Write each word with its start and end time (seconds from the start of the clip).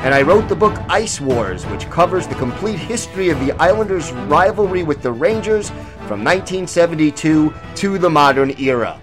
and 0.00 0.14
I 0.14 0.22
wrote 0.22 0.48
the 0.48 0.54
book 0.54 0.78
Ice 0.88 1.20
Wars, 1.20 1.64
which 1.66 1.90
covers 1.90 2.28
the 2.28 2.36
complete 2.36 2.78
history 2.78 3.30
of 3.30 3.40
the 3.40 3.50
Islanders' 3.52 4.12
rivalry 4.12 4.84
with 4.84 5.02
the 5.02 5.10
Rangers 5.10 5.70
from 6.06 6.22
1972 6.22 7.52
to 7.74 7.98
the 7.98 8.08
modern 8.08 8.56
era. 8.60 9.00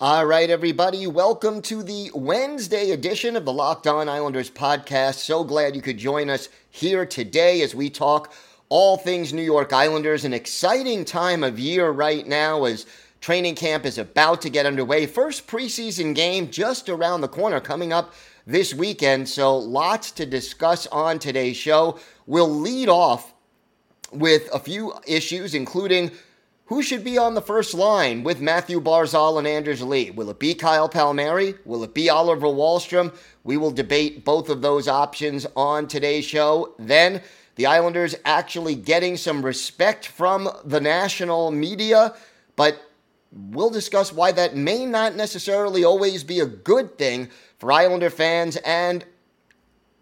All 0.00 0.24
right, 0.24 0.48
everybody, 0.48 1.08
welcome 1.08 1.60
to 1.62 1.82
the 1.82 2.12
Wednesday 2.14 2.92
edition 2.92 3.34
of 3.34 3.44
the 3.44 3.52
Locked 3.52 3.88
On 3.88 4.08
Islanders 4.08 4.50
podcast. 4.50 5.16
So 5.16 5.42
glad 5.42 5.74
you 5.74 5.82
could 5.82 5.98
join 5.98 6.30
us 6.30 6.48
here 6.70 7.04
today 7.04 7.60
as 7.60 7.74
we 7.74 7.90
talk 7.90 8.32
all 8.68 8.98
things 8.98 9.32
New 9.32 9.42
York 9.42 9.72
Islanders. 9.72 10.24
An 10.24 10.32
exciting 10.32 11.04
time 11.04 11.42
of 11.42 11.58
year 11.58 11.90
right 11.90 12.26
now 12.26 12.64
as 12.64 12.86
training 13.20 13.54
camp 13.54 13.84
is 13.84 13.98
about 13.98 14.42
to 14.42 14.50
get 14.50 14.66
underway. 14.66 15.06
First 15.06 15.46
preseason 15.46 16.14
game 16.14 16.50
just 16.50 16.88
around 16.88 17.20
the 17.20 17.28
corner 17.28 17.60
coming 17.60 17.92
up 17.92 18.14
this 18.46 18.74
weekend. 18.74 19.28
So, 19.28 19.56
lots 19.56 20.10
to 20.12 20.26
discuss 20.26 20.86
on 20.88 21.18
today's 21.18 21.56
show. 21.56 21.98
We'll 22.26 22.50
lead 22.50 22.88
off 22.88 23.34
with 24.12 24.48
a 24.52 24.58
few 24.58 24.94
issues, 25.06 25.54
including 25.54 26.10
who 26.66 26.82
should 26.82 27.02
be 27.02 27.18
on 27.18 27.34
the 27.34 27.42
first 27.42 27.74
line 27.74 28.22
with 28.22 28.40
Matthew 28.40 28.80
Barzal 28.80 29.38
and 29.38 29.46
Anders 29.46 29.82
Lee? 29.82 30.12
Will 30.12 30.30
it 30.30 30.38
be 30.38 30.54
Kyle 30.54 30.88
Palmieri? 30.88 31.56
Will 31.64 31.82
it 31.82 31.94
be 31.94 32.08
Oliver 32.08 32.46
Wahlstrom? 32.46 33.12
We 33.42 33.56
will 33.56 33.72
debate 33.72 34.24
both 34.24 34.48
of 34.48 34.62
those 34.62 34.86
options 34.86 35.46
on 35.56 35.88
today's 35.88 36.24
show. 36.24 36.74
Then, 36.78 37.22
the 37.56 37.66
Islanders 37.66 38.14
actually 38.24 38.76
getting 38.76 39.16
some 39.16 39.44
respect 39.44 40.06
from 40.06 40.48
the 40.64 40.80
national 40.80 41.50
media, 41.50 42.14
but 42.54 42.80
we'll 43.32 43.70
discuss 43.70 44.12
why 44.12 44.32
that 44.32 44.56
may 44.56 44.86
not 44.86 45.14
necessarily 45.14 45.84
always 45.84 46.24
be 46.24 46.40
a 46.40 46.46
good 46.46 46.98
thing 46.98 47.28
for 47.58 47.70
Islander 47.70 48.10
fans 48.10 48.56
and 48.56 49.04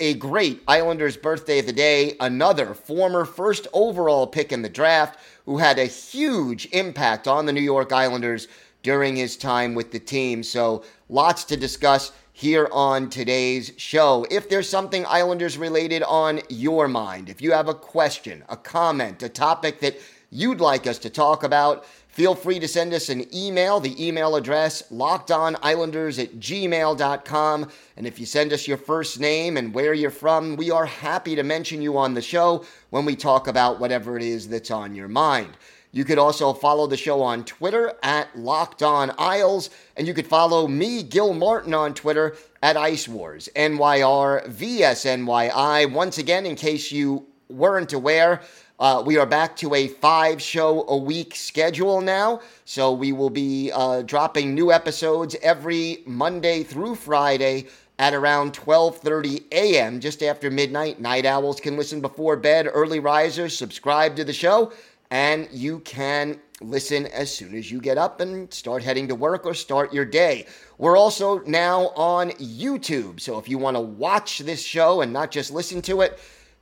a 0.00 0.14
great 0.14 0.62
Islanders 0.68 1.16
birthday 1.16 1.58
of 1.58 1.66
the 1.66 1.72
day, 1.72 2.16
another 2.20 2.72
former 2.72 3.24
first 3.24 3.66
overall 3.72 4.26
pick 4.26 4.52
in 4.52 4.62
the 4.62 4.68
draft 4.68 5.18
who 5.44 5.58
had 5.58 5.78
a 5.78 5.86
huge 5.86 6.66
impact 6.72 7.26
on 7.26 7.46
the 7.46 7.52
New 7.52 7.60
York 7.60 7.92
Islanders 7.92 8.46
during 8.82 9.16
his 9.16 9.36
time 9.36 9.74
with 9.74 9.90
the 9.90 9.98
team. 9.98 10.42
So, 10.42 10.84
lots 11.08 11.44
to 11.44 11.56
discuss 11.56 12.12
here 12.32 12.68
on 12.70 13.10
today's 13.10 13.72
show. 13.76 14.24
If 14.30 14.48
there's 14.48 14.68
something 14.68 15.04
Islanders 15.06 15.58
related 15.58 16.04
on 16.04 16.40
your 16.48 16.86
mind, 16.86 17.28
if 17.28 17.42
you 17.42 17.50
have 17.50 17.68
a 17.68 17.74
question, 17.74 18.44
a 18.48 18.56
comment, 18.56 19.24
a 19.24 19.28
topic 19.28 19.80
that 19.80 19.96
you'd 20.30 20.60
like 20.60 20.86
us 20.86 20.98
to 20.98 21.10
talk 21.10 21.42
about, 21.42 21.84
feel 22.18 22.34
free 22.34 22.58
to 22.58 22.66
send 22.66 22.92
us 22.92 23.10
an 23.10 23.32
email. 23.32 23.78
The 23.78 24.04
email 24.04 24.34
address, 24.34 24.82
lockedonislanders 24.90 26.20
at 26.20 26.40
gmail.com. 26.40 27.70
And 27.96 28.06
if 28.08 28.18
you 28.18 28.26
send 28.26 28.52
us 28.52 28.66
your 28.66 28.76
first 28.76 29.20
name 29.20 29.56
and 29.56 29.72
where 29.72 29.94
you're 29.94 30.10
from, 30.10 30.56
we 30.56 30.72
are 30.72 30.84
happy 30.84 31.36
to 31.36 31.44
mention 31.44 31.80
you 31.80 31.96
on 31.96 32.14
the 32.14 32.20
show 32.20 32.64
when 32.90 33.04
we 33.04 33.14
talk 33.14 33.46
about 33.46 33.78
whatever 33.78 34.16
it 34.16 34.24
is 34.24 34.48
that's 34.48 34.72
on 34.72 34.96
your 34.96 35.06
mind. 35.06 35.56
You 35.92 36.04
could 36.04 36.18
also 36.18 36.52
follow 36.52 36.88
the 36.88 36.96
show 36.96 37.22
on 37.22 37.44
Twitter 37.44 37.92
at 38.02 38.36
Locked 38.36 38.82
On 38.82 39.10
and 39.16 40.04
you 40.04 40.12
could 40.12 40.26
follow 40.26 40.66
me, 40.66 41.04
Gil 41.04 41.34
Martin, 41.34 41.72
on 41.72 41.94
Twitter 41.94 42.36
at 42.64 42.76
Ice 42.76 43.06
Wars, 43.06 43.48
NYR 43.54 44.44
VSNYI. 44.48 45.92
Once 45.92 46.18
again, 46.18 46.46
in 46.46 46.56
case 46.56 46.90
you 46.90 47.28
weren't 47.48 47.92
aware, 47.92 48.40
uh, 48.78 49.02
we 49.04 49.16
are 49.16 49.26
back 49.26 49.56
to 49.56 49.74
a 49.74 49.88
five 49.88 50.40
show 50.40 50.84
a 50.88 50.96
week 50.96 51.34
schedule 51.34 52.00
now. 52.00 52.40
So 52.64 52.92
we 52.92 53.12
will 53.12 53.30
be 53.30 53.72
uh, 53.72 54.02
dropping 54.02 54.54
new 54.54 54.70
episodes 54.70 55.34
every 55.42 56.02
Monday 56.06 56.62
through 56.62 56.94
Friday 56.94 57.66
at 57.98 58.14
around 58.14 58.52
12:30 58.52 59.44
a.m. 59.50 59.98
just 59.98 60.22
after 60.22 60.50
midnight. 60.50 61.00
Night 61.00 61.26
owls 61.26 61.58
can 61.58 61.76
listen 61.76 62.00
before 62.00 62.36
bed, 62.36 62.68
early 62.72 63.00
risers 63.00 63.56
subscribe 63.56 64.14
to 64.16 64.24
the 64.24 64.32
show 64.32 64.72
and 65.10 65.48
you 65.50 65.80
can 65.80 66.38
listen 66.60 67.06
as 67.06 67.34
soon 67.34 67.54
as 67.54 67.70
you 67.70 67.80
get 67.80 67.96
up 67.96 68.20
and 68.20 68.52
start 68.52 68.82
heading 68.82 69.08
to 69.08 69.14
work 69.14 69.46
or 69.46 69.54
start 69.54 69.92
your 69.92 70.04
day. 70.04 70.44
We're 70.76 70.98
also 70.98 71.38
now 71.40 71.88
on 71.88 72.30
YouTube. 72.32 73.20
So 73.20 73.38
if 73.38 73.48
you 73.48 73.58
want 73.58 73.76
to 73.76 73.80
watch 73.80 74.40
this 74.40 74.62
show 74.62 75.00
and 75.00 75.12
not 75.12 75.30
just 75.30 75.52
listen 75.52 75.80
to 75.82 76.02
it, 76.02 76.18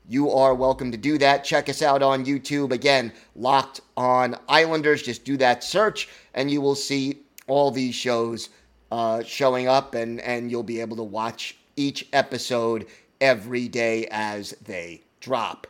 you 0.09 0.31
are 0.31 0.55
welcome 0.55 0.93
to 0.93 0.97
do 0.97 1.19
that. 1.19 1.43
Check 1.43 1.69
us 1.69 1.83
out 1.83 2.03
on 2.03 2.25
YouTube. 2.25 2.73
Again, 2.73 3.13
Locked 3.35 3.81
on 3.97 4.37
Islanders. 4.49 5.03
Just 5.03 5.25
do 5.25 5.37
that 5.39 5.65
search 5.65 6.09
and 6.35 6.51
you 6.51 6.61
will 6.61 6.77
see 6.77 7.23
all 7.49 7.71
these 7.71 7.95
shows 7.95 8.51
uh, 8.93 9.23
showing 9.25 9.67
up 9.67 9.95
and, 9.95 10.21
and 10.21 10.51
you'll 10.51 10.63
be 10.63 10.81
able 10.81 10.97
to 10.97 11.03
watch 11.03 11.57
each 11.75 12.07
episode 12.13 12.87
every 13.21 13.69
day 13.69 14.07
as 14.11 14.53
they 14.65 15.03
drop. 15.21 15.67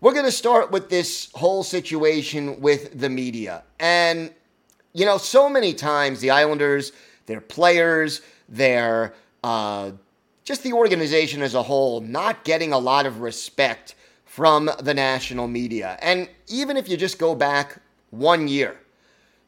We're 0.00 0.12
going 0.12 0.24
to 0.24 0.32
start 0.32 0.70
with 0.70 0.88
this 0.88 1.30
whole 1.34 1.62
situation 1.62 2.60
with 2.60 2.98
the 2.98 3.08
media. 3.08 3.64
And, 3.80 4.30
you 4.92 5.04
know, 5.04 5.18
so 5.18 5.48
many 5.48 5.74
times 5.74 6.20
the 6.20 6.30
Islanders, 6.30 6.92
their 7.26 7.40
players, 7.40 8.22
their 8.48 9.14
uh, 9.42 9.92
just 10.44 10.62
the 10.62 10.72
organization 10.72 11.42
as 11.42 11.54
a 11.54 11.62
whole 11.62 12.00
not 12.00 12.44
getting 12.44 12.72
a 12.72 12.78
lot 12.78 13.06
of 13.06 13.20
respect 13.20 13.94
from 14.24 14.70
the 14.80 14.94
national 14.94 15.48
media. 15.48 15.98
And 16.02 16.28
even 16.48 16.76
if 16.76 16.88
you 16.88 16.96
just 16.96 17.18
go 17.18 17.34
back 17.34 17.80
one 18.10 18.46
year, 18.46 18.78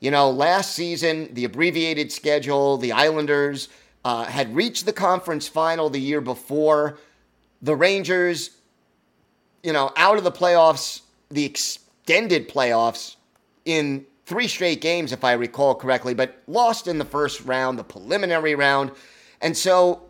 you 0.00 0.10
know, 0.10 0.30
last 0.30 0.72
season, 0.72 1.32
the 1.34 1.44
abbreviated 1.44 2.12
schedule, 2.12 2.76
the 2.76 2.92
Islanders 2.92 3.68
uh, 4.04 4.24
had 4.24 4.54
reached 4.54 4.86
the 4.86 4.92
conference 4.92 5.48
final 5.48 5.90
the 5.90 6.00
year 6.00 6.20
before. 6.20 6.98
The 7.62 7.74
Rangers, 7.74 8.50
you 9.62 9.72
know, 9.72 9.90
out 9.96 10.18
of 10.18 10.24
the 10.24 10.32
playoffs, 10.32 11.00
the 11.30 11.44
extended 11.44 12.48
playoffs 12.48 13.16
in 13.64 14.06
three 14.26 14.48
straight 14.48 14.80
games, 14.80 15.12
if 15.12 15.24
I 15.24 15.32
recall 15.32 15.74
correctly, 15.74 16.14
but 16.14 16.40
lost 16.46 16.86
in 16.86 16.98
the 16.98 17.04
first 17.04 17.44
round, 17.44 17.78
the 17.78 17.84
preliminary 17.84 18.54
round. 18.54 18.92
And 19.40 19.56
so 19.56 20.02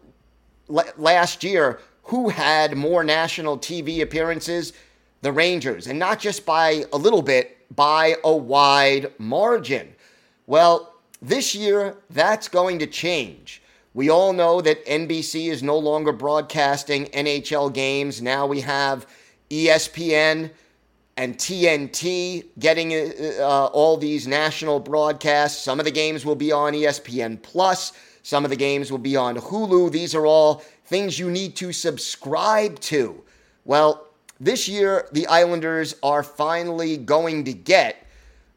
last 0.69 1.45
year, 1.45 1.81
who 2.05 2.29
had 2.29 2.77
more 2.77 3.05
national 3.05 3.59
TV 3.59 4.03
appearances? 4.03 4.73
The 5.23 5.33
Rangers, 5.33 5.87
and 5.87 5.99
not 5.99 6.21
just 6.21 6.47
by 6.47 6.85
a 6.93 6.97
little 6.97 7.23
bit, 7.23 7.57
by 7.75 8.17
a 8.23 8.37
wide 8.37 9.13
margin. 9.19 9.95
Well, 10.47 10.95
this 11.21 11.55
year, 11.55 11.97
that's 12.11 12.49
going 12.49 12.79
to 12.81 12.87
change. 12.87 13.63
We 13.95 14.11
all 14.11 14.33
know 14.33 14.61
that 14.61 14.85
NBC 14.85 15.51
is 15.51 15.63
no 15.63 15.79
longer 15.79 16.13
broadcasting 16.13 17.07
NHL 17.07 17.73
games. 17.73 18.21
Now 18.21 18.47
we 18.47 18.61
have 18.61 19.07
ESPN 19.51 20.51
and 21.17 21.39
TNT 21.39 22.45
getting 22.59 22.93
uh, 22.93 23.41
uh, 23.41 23.67
all 23.73 23.97
these 23.97 24.27
national 24.27 24.81
broadcasts. 24.81 25.63
Some 25.63 25.79
of 25.79 25.87
the 25.87 25.91
games 25.91 26.27
will 26.27 26.37
be 26.37 26.53
on 26.53 26.75
ESPN 26.75 27.41
Plus. 27.43 27.95
Some 28.27 28.43
of 28.43 28.51
the 28.51 28.57
games 28.57 28.91
will 28.91 28.99
be 28.99 29.15
on 29.15 29.37
Hulu. 29.37 29.93
These 29.93 30.13
are 30.13 30.27
all 30.27 30.65
things 30.87 31.17
you 31.17 31.31
need 31.31 31.55
to 31.59 31.73
subscribe 31.73 32.81
to. 32.81 33.23
Well, 33.65 34.09
this 34.41 34.67
year, 34.67 35.09
the 35.13 35.29
Islanders 35.29 35.95
are 36.03 36.25
finally 36.25 36.97
going 36.97 37.45
to 37.45 37.53
get 37.53 38.05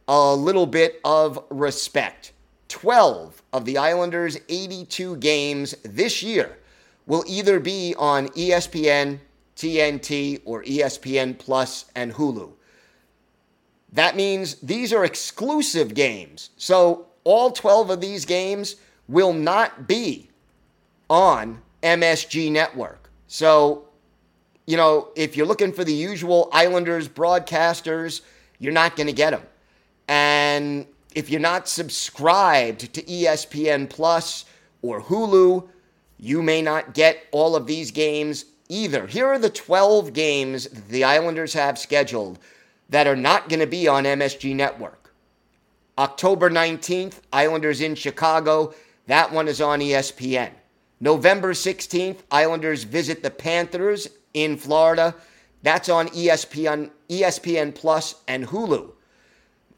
a 0.08 0.34
little 0.34 0.66
bit 0.66 1.00
of 1.06 1.46
respect. 1.52 2.34
12 2.70 3.44
of 3.54 3.66
the 3.66 3.78
Islanders' 3.78 4.40
82 4.50 5.18
games 5.18 5.76
this 5.84 6.24
year 6.24 6.58
will 7.06 7.24
either 7.28 7.60
be 7.60 7.94
on 8.00 8.30
ESPN, 8.30 9.20
TNT, 9.56 10.42
or 10.46 10.64
ESPN 10.64 11.38
Plus 11.38 11.86
and 11.96 12.16
Hulu. 12.16 12.54
That 13.94 14.16
means 14.16 14.56
these 14.56 14.92
are 14.92 15.06
exclusive 15.06 15.94
games. 15.94 16.50
So 16.58 17.06
all 17.24 17.52
12 17.52 17.92
of 17.92 18.02
these 18.02 18.26
games 18.26 18.76
will 19.10 19.34
not 19.34 19.88
be 19.88 20.30
on 21.10 21.62
MSG 21.84 22.52
Network. 22.52 23.10
So, 23.28 23.86
you 24.68 24.78
know, 24.78 25.10
if 25.16 25.36
you're 25.36 25.48
looking 25.48 25.74
for 25.74 25.84
the 25.84 25.94
usual 25.94 26.48
Islanders 26.54 27.10
broadcasters, 27.10 28.22
you're 28.60 28.72
not 28.72 28.96
going 28.96 29.08
to 29.08 29.14
get 29.14 29.32
them. 29.32 29.42
And 30.08 30.86
if 31.16 31.30
you're 31.30 31.42
not 31.42 31.68
subscribed 31.68 32.94
to 32.94 33.02
ESPN 33.02 33.90
Plus 33.90 34.46
or 34.82 35.02
Hulu, 35.02 35.68
you 36.20 36.44
may 36.44 36.62
not 36.62 36.94
get 36.94 37.26
all 37.32 37.56
of 37.56 37.66
these 37.66 37.92
games 37.92 38.46
either. 38.68 39.08
Here 39.08 39.28
are 39.28 39.40
the 39.40 39.50
12 39.50 40.14
games 40.14 40.68
the 40.68 41.04
Islanders 41.04 41.54
have 41.54 41.80
scheduled 41.80 42.38
that 42.90 43.08
are 43.08 43.16
not 43.16 43.50
going 43.50 43.60
to 43.60 43.68
be 43.68 43.88
on 43.88 44.04
MSG 44.04 44.56
Network. 44.56 45.14
October 45.98 46.50
19th, 46.50 47.20
Islanders 47.34 47.82
in 47.82 47.96
Chicago. 47.96 48.74
That 49.10 49.32
one 49.32 49.48
is 49.48 49.60
on 49.60 49.80
ESPN. 49.80 50.52
November 51.00 51.54
16th, 51.54 52.18
Islanders 52.30 52.84
visit 52.84 53.24
the 53.24 53.32
Panthers 53.32 54.08
in 54.36 54.56
Florida. 54.56 55.16
That's 55.64 55.90
on 55.90 56.10
ESPN, 56.10 56.92
ESPN 57.10 57.74
Plus 57.74 58.22
and 58.28 58.46
Hulu. 58.46 58.92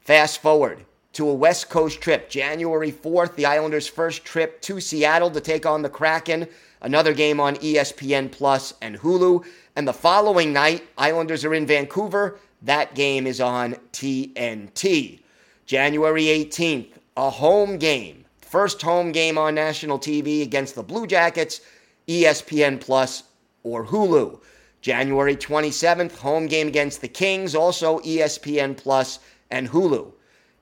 Fast 0.02 0.42
forward 0.42 0.84
to 1.14 1.30
a 1.30 1.34
West 1.34 1.70
Coast 1.70 2.02
trip. 2.02 2.28
January 2.28 2.92
4th, 2.92 3.34
the 3.34 3.46
Islanders' 3.46 3.88
first 3.88 4.22
trip 4.22 4.60
to 4.60 4.80
Seattle 4.80 5.30
to 5.30 5.40
take 5.40 5.64
on 5.64 5.80
the 5.80 5.88
Kraken. 5.88 6.46
Another 6.82 7.14
game 7.14 7.40
on 7.40 7.56
ESPN 7.56 8.30
Plus 8.30 8.74
and 8.82 8.98
Hulu. 8.98 9.46
And 9.76 9.88
the 9.88 9.94
following 9.94 10.52
night, 10.52 10.86
Islanders 10.98 11.46
are 11.46 11.54
in 11.54 11.64
Vancouver. 11.64 12.38
That 12.60 12.94
game 12.94 13.26
is 13.26 13.40
on 13.40 13.76
TNT. 13.94 15.20
January 15.64 16.24
18th, 16.24 16.90
a 17.16 17.30
home 17.30 17.78
game. 17.78 18.21
First 18.52 18.82
home 18.82 19.12
game 19.12 19.38
on 19.38 19.54
national 19.54 19.98
TV 19.98 20.42
against 20.42 20.74
the 20.74 20.82
Blue 20.82 21.06
Jackets, 21.06 21.62
ESPN 22.06 22.78
Plus 22.78 23.22
or 23.62 23.86
Hulu. 23.86 24.42
January 24.82 25.36
27th, 25.36 26.18
home 26.18 26.48
game 26.48 26.68
against 26.68 27.00
the 27.00 27.08
Kings, 27.08 27.54
also 27.54 28.00
ESPN 28.00 28.76
Plus 28.76 29.20
and 29.50 29.70
Hulu. 29.70 30.12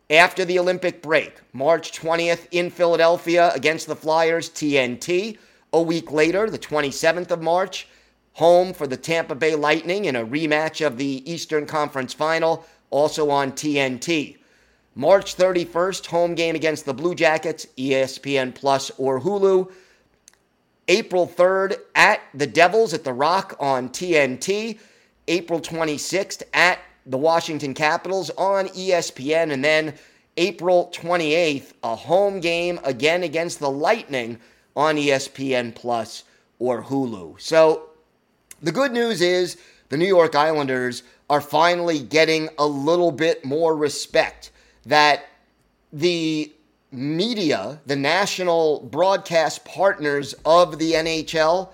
After 0.08 0.44
the 0.44 0.60
Olympic 0.60 1.02
break, 1.02 1.40
March 1.52 1.90
20th 1.90 2.46
in 2.52 2.70
Philadelphia 2.70 3.50
against 3.56 3.88
the 3.88 3.96
Flyers, 3.96 4.50
TNT. 4.50 5.36
A 5.72 5.82
week 5.82 6.12
later, 6.12 6.48
the 6.48 6.60
27th 6.60 7.32
of 7.32 7.42
March, 7.42 7.88
home 8.34 8.72
for 8.72 8.86
the 8.86 8.96
Tampa 8.96 9.34
Bay 9.34 9.56
Lightning 9.56 10.04
in 10.04 10.14
a 10.14 10.24
rematch 10.24 10.86
of 10.86 10.96
the 10.96 11.28
Eastern 11.28 11.66
Conference 11.66 12.14
Final, 12.14 12.64
also 12.90 13.30
on 13.30 13.50
TNT. 13.50 14.36
March 14.94 15.36
31st, 15.36 16.06
home 16.06 16.34
game 16.34 16.56
against 16.56 16.84
the 16.84 16.94
Blue 16.94 17.14
Jackets, 17.14 17.66
ESPN 17.78 18.54
Plus 18.54 18.90
or 18.98 19.20
Hulu. 19.20 19.70
April 20.88 21.28
3rd 21.28 21.76
at 21.94 22.20
the 22.34 22.46
Devils 22.46 22.92
at 22.92 23.04
the 23.04 23.12
Rock 23.12 23.56
on 23.60 23.88
TNT. 23.90 24.78
April 25.28 25.60
26th 25.60 26.42
at 26.52 26.80
the 27.06 27.16
Washington 27.16 27.72
Capitals 27.72 28.30
on 28.30 28.66
ESPN. 28.68 29.52
And 29.52 29.64
then 29.64 29.94
April 30.36 30.90
28th, 30.92 31.72
a 31.84 31.94
home 31.94 32.40
game 32.40 32.80
again 32.82 33.22
against 33.22 33.60
the 33.60 33.70
Lightning 33.70 34.40
on 34.74 34.96
ESPN 34.96 35.72
Plus 35.72 36.24
or 36.58 36.82
Hulu. 36.82 37.40
So 37.40 37.90
the 38.60 38.72
good 38.72 38.90
news 38.90 39.20
is 39.20 39.56
the 39.88 39.96
New 39.96 40.06
York 40.06 40.34
Islanders 40.34 41.04
are 41.28 41.40
finally 41.40 42.00
getting 42.00 42.48
a 42.58 42.66
little 42.66 43.12
bit 43.12 43.44
more 43.44 43.76
respect 43.76 44.50
that 44.86 45.26
the 45.92 46.52
media, 46.92 47.80
the 47.86 47.96
national 47.96 48.80
broadcast 48.90 49.64
partners 49.64 50.34
of 50.44 50.78
the 50.78 50.92
NHL, 50.92 51.70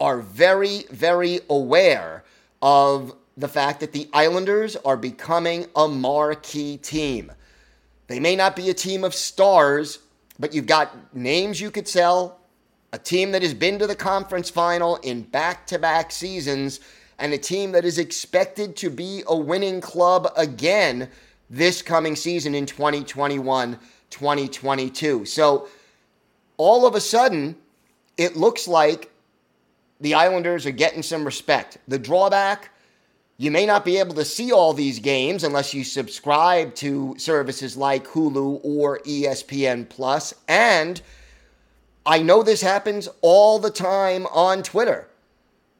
are 0.00 0.20
very, 0.20 0.84
very 0.90 1.40
aware 1.48 2.24
of 2.62 3.14
the 3.36 3.48
fact 3.48 3.80
that 3.80 3.92
the 3.92 4.08
Islanders 4.12 4.76
are 4.76 4.96
becoming 4.96 5.66
a 5.76 5.88
marquee 5.88 6.76
team. 6.76 7.32
They 8.08 8.20
may 8.20 8.36
not 8.36 8.56
be 8.56 8.70
a 8.70 8.74
team 8.74 9.04
of 9.04 9.14
stars, 9.14 10.00
but 10.38 10.54
you've 10.54 10.66
got 10.66 11.14
names 11.14 11.60
you 11.60 11.70
could 11.70 11.86
sell, 11.86 12.40
a 12.92 12.98
team 12.98 13.32
that 13.32 13.42
has 13.42 13.54
been 13.54 13.78
to 13.78 13.86
the 13.86 13.94
conference 13.94 14.50
final 14.50 14.96
in 14.96 15.22
back 15.22 15.66
to 15.68 15.78
back 15.78 16.10
seasons, 16.10 16.80
and 17.18 17.32
a 17.32 17.38
team 17.38 17.72
that 17.72 17.84
is 17.84 17.98
expected 17.98 18.76
to 18.76 18.90
be 18.90 19.22
a 19.26 19.36
winning 19.36 19.80
club 19.80 20.32
again 20.36 21.08
this 21.50 21.82
coming 21.82 22.16
season 22.16 22.54
in 22.54 22.66
2021 22.66 23.78
2022. 24.10 25.24
So 25.24 25.68
all 26.56 26.86
of 26.86 26.94
a 26.94 27.00
sudden, 27.00 27.56
it 28.16 28.36
looks 28.36 28.66
like 28.66 29.10
the 30.00 30.14
Islanders 30.14 30.66
are 30.66 30.72
getting 30.72 31.02
some 31.02 31.24
respect. 31.24 31.78
The 31.88 31.98
drawback, 31.98 32.70
you 33.36 33.50
may 33.50 33.66
not 33.66 33.84
be 33.84 33.98
able 33.98 34.14
to 34.14 34.24
see 34.24 34.52
all 34.52 34.72
these 34.72 34.98
games 34.98 35.44
unless 35.44 35.74
you 35.74 35.84
subscribe 35.84 36.74
to 36.76 37.14
services 37.18 37.76
like 37.76 38.06
Hulu 38.06 38.60
or 38.64 39.00
ESPN 39.00 39.88
Plus. 39.88 40.34
And 40.46 41.00
I 42.06 42.22
know 42.22 42.42
this 42.42 42.62
happens 42.62 43.08
all 43.20 43.58
the 43.58 43.70
time 43.70 44.26
on 44.26 44.62
Twitter, 44.62 45.08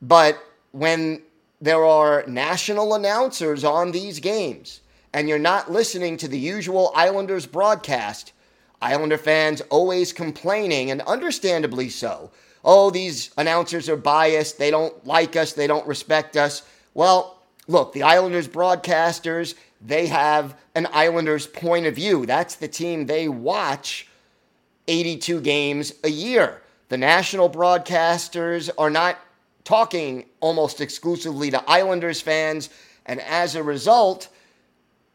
but 0.03 0.38
when 0.73 1.23
there 1.61 1.85
are 1.85 2.25
national 2.26 2.94
announcers 2.94 3.65
on 3.65 3.91
these 3.91 4.20
games, 4.20 4.81
and 5.12 5.28
you're 5.28 5.38
not 5.38 5.70
listening 5.70 6.16
to 6.19 6.28
the 6.28 6.38
usual 6.38 6.93
Islanders 6.94 7.46
broadcast, 7.46 8.32
Islander 8.81 9.19
fans 9.19 9.60
always 9.70 10.12
complaining, 10.12 10.90
and 10.90 11.02
understandably 11.02 11.88
so. 11.88 12.31
Oh, 12.64 12.90
these 12.90 13.31
announcers 13.37 13.88
are 13.88 13.96
biased. 13.96 14.58
They 14.58 14.70
don't 14.70 15.06
like 15.06 15.37
us. 15.37 15.52
They 15.52 15.66
don't 15.66 15.87
respect 15.87 16.37
us. 16.37 16.62
Well, 16.94 17.40
look, 17.66 17.93
the 17.93 18.02
Islanders 18.02 18.49
broadcasters, 18.49 19.55
they 19.81 20.06
have 20.06 20.56
an 20.75 20.88
Islanders 20.93 21.46
point 21.46 21.87
of 21.87 21.94
view. 21.94 22.26
That's 22.26 22.56
the 22.56 22.69
team 22.69 23.06
they 23.06 23.28
watch 23.28 24.08
82 24.87 25.40
games 25.40 25.93
a 26.05 26.10
year. 26.10 26.62
The 26.88 26.99
national 26.99 27.50
broadcasters 27.50 28.70
are 28.78 28.90
not 28.90 29.19
talking 29.64 30.25
almost 30.40 30.81
exclusively 30.81 31.50
to 31.50 31.62
Islanders 31.69 32.20
fans. 32.20 32.70
And 33.06 33.20
as 33.20 33.55
a 33.55 33.62
result, 33.62 34.28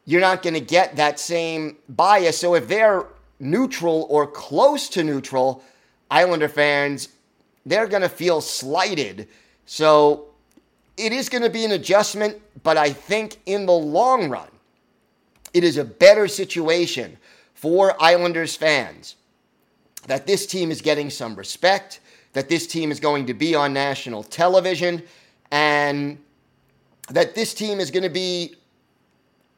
you're 0.05 0.21
not 0.21 0.41
going 0.41 0.53
to 0.53 0.59
get 0.59 0.95
that 0.97 1.19
same 1.19 1.77
bias. 1.89 2.37
So 2.37 2.55
if 2.55 2.67
they're 2.67 3.05
neutral 3.39 4.07
or 4.09 4.27
close 4.27 4.89
to 4.89 5.03
neutral, 5.03 5.63
Islander 6.11 6.49
fans, 6.49 7.09
they're 7.65 7.87
going 7.87 8.01
to 8.01 8.09
feel 8.09 8.41
slighted. 8.41 9.27
So 9.65 10.27
it 10.97 11.11
is 11.11 11.29
going 11.29 11.43
to 11.43 11.49
be 11.49 11.65
an 11.65 11.71
adjustment, 11.71 12.39
but 12.63 12.77
I 12.77 12.91
think 12.91 13.39
in 13.45 13.65
the 13.65 13.73
long 13.73 14.29
run, 14.29 14.49
it 15.53 15.63
is 15.63 15.77
a 15.77 15.85
better 15.85 16.27
situation 16.27 17.17
for 17.53 17.95
Islanders 18.01 18.55
fans 18.55 19.15
that 20.07 20.27
this 20.27 20.45
team 20.45 20.69
is 20.69 20.81
getting 20.81 21.09
some 21.09 21.35
respect, 21.35 22.01
that 22.33 22.49
this 22.49 22.67
team 22.67 22.91
is 22.91 22.99
going 22.99 23.25
to 23.27 23.33
be 23.33 23.55
on 23.55 23.71
national 23.71 24.23
television, 24.23 25.01
and 25.51 26.17
that 27.09 27.35
this 27.35 27.53
team 27.53 27.79
is 27.79 27.89
going 27.89 28.03
to 28.03 28.09
be 28.09 28.55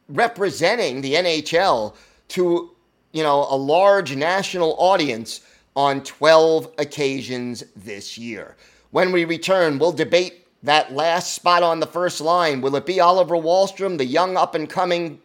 representing 0.08 1.02
the 1.02 1.14
NHL 1.14 1.96
to, 2.30 2.72
you 3.12 3.24
know, 3.24 3.48
a 3.50 3.56
large 3.56 4.16
national 4.16 4.76
audience 4.78 5.42
on 5.76 6.02
12 6.04 6.72
occasions 6.78 7.64
this 7.76 8.18
year. 8.18 8.56
When 8.92 9.12
we 9.12 9.26
return, 9.26 9.78
we'll 9.78 9.92
debate 9.92 10.48
that 10.64 10.94
last 10.94 11.34
spot 11.34 11.64
on 11.64 11.80
the 11.80 11.86
first 11.86 12.22
line. 12.22 12.62
Will 12.62 12.76
it 12.76 12.86
be 12.86 13.00
Oliver 13.00 13.36
Wahlstrom, 13.36 13.98
the 13.98 14.06
young 14.06 14.38
up 14.38 14.56
and 14.56 14.70
coming 14.70 15.20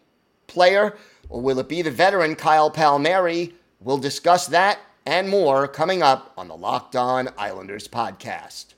player, 0.47 0.97
or 1.29 1.41
will 1.41 1.59
it 1.61 1.69
be 1.69 1.83
the 1.83 1.91
veteran 1.91 2.35
Kyle 2.35 2.71
Palmieri? 2.71 3.55
We'll 3.81 3.99
discuss 3.99 4.47
that 4.49 4.81
and 5.07 5.29
more 5.29 5.67
coming 5.67 6.03
up 6.03 6.33
on 6.37 6.49
the 6.49 6.57
Locked 6.57 6.97
On 6.97 7.29
Islanders 7.39 7.89
podcast. 7.89 8.75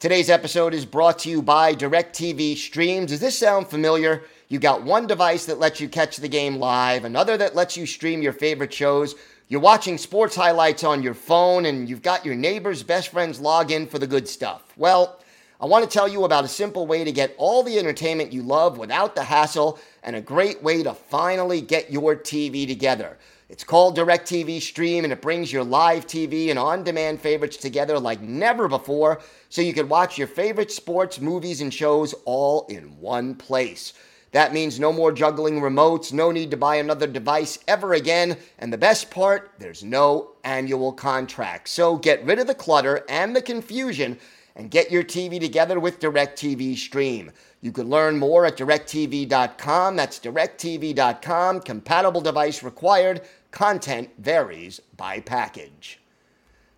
Today's 0.00 0.28
episode 0.28 0.74
is 0.74 0.84
brought 0.84 1.20
to 1.20 1.30
you 1.30 1.40
by 1.40 1.72
DirecTV 1.72 2.56
Streams. 2.56 3.10
Does 3.10 3.20
this 3.20 3.38
sound 3.38 3.68
familiar? 3.68 4.24
You 4.48 4.58
got 4.58 4.82
one 4.82 5.06
device 5.06 5.46
that 5.46 5.58
lets 5.58 5.80
you 5.80 5.88
catch 5.88 6.18
the 6.18 6.28
game 6.28 6.56
live, 6.56 7.04
another 7.04 7.38
that 7.38 7.54
lets 7.54 7.74
you 7.74 7.86
stream 7.86 8.20
your 8.20 8.34
favorite 8.34 8.72
shows. 8.72 9.14
You're 9.48 9.62
watching 9.62 9.96
sports 9.96 10.36
highlights 10.36 10.84
on 10.84 11.02
your 11.02 11.14
phone, 11.14 11.64
and 11.64 11.88
you've 11.88 12.02
got 12.02 12.26
your 12.26 12.34
neighbor's 12.34 12.82
best 12.82 13.08
friend's 13.08 13.40
login 13.40 13.88
for 13.88 13.98
the 13.98 14.06
good 14.06 14.28
stuff. 14.28 14.74
Well, 14.76 15.20
I 15.58 15.64
want 15.64 15.84
to 15.84 15.90
tell 15.90 16.08
you 16.08 16.24
about 16.24 16.44
a 16.44 16.48
simple 16.48 16.86
way 16.86 17.04
to 17.04 17.12
get 17.12 17.34
all 17.38 17.62
the 17.62 17.78
entertainment 17.78 18.32
you 18.32 18.42
love 18.42 18.76
without 18.76 19.14
the 19.14 19.24
hassle 19.24 19.78
and 20.02 20.16
a 20.16 20.20
great 20.20 20.62
way 20.62 20.82
to 20.82 20.92
finally 20.92 21.62
get 21.62 21.90
your 21.90 22.14
TV 22.14 22.66
together. 22.66 23.16
It's 23.50 23.64
called 23.64 23.96
DirecTV 23.96 24.62
Stream 24.62 25.04
and 25.04 25.12
it 25.12 25.20
brings 25.20 25.52
your 25.52 25.64
live 25.64 26.06
TV 26.06 26.48
and 26.48 26.58
on 26.58 26.82
demand 26.82 27.20
favorites 27.20 27.58
together 27.58 27.98
like 27.98 28.22
never 28.22 28.68
before 28.68 29.20
so 29.50 29.60
you 29.60 29.74
can 29.74 29.88
watch 29.88 30.16
your 30.16 30.26
favorite 30.26 30.72
sports, 30.72 31.20
movies, 31.20 31.60
and 31.60 31.72
shows 31.72 32.14
all 32.24 32.66
in 32.68 32.98
one 33.00 33.34
place. 33.34 33.92
That 34.32 34.54
means 34.54 34.80
no 34.80 34.92
more 34.92 35.12
juggling 35.12 35.60
remotes, 35.60 36.12
no 36.12 36.30
need 36.30 36.50
to 36.52 36.56
buy 36.56 36.76
another 36.76 37.06
device 37.06 37.58
ever 37.68 37.92
again, 37.92 38.36
and 38.58 38.72
the 38.72 38.78
best 38.78 39.10
part, 39.10 39.52
there's 39.58 39.84
no 39.84 40.32
annual 40.42 40.92
contract. 40.92 41.68
So 41.68 41.96
get 41.98 42.24
rid 42.24 42.40
of 42.40 42.46
the 42.46 42.54
clutter 42.54 43.04
and 43.08 43.36
the 43.36 43.42
confusion 43.42 44.18
and 44.56 44.70
get 44.70 44.90
your 44.90 45.02
TV 45.02 45.40
together 45.40 45.80
with 45.80 46.00
DirecTV 46.00 46.76
Stream. 46.76 47.32
You 47.60 47.72
can 47.72 47.88
learn 47.88 48.18
more 48.18 48.46
at 48.46 48.56
directv.com. 48.56 49.96
That's 49.96 50.18
directv.com. 50.18 51.60
Compatible 51.60 52.20
device 52.20 52.62
required. 52.62 53.22
Content 53.50 54.10
varies 54.18 54.80
by 54.96 55.20
package. 55.20 56.00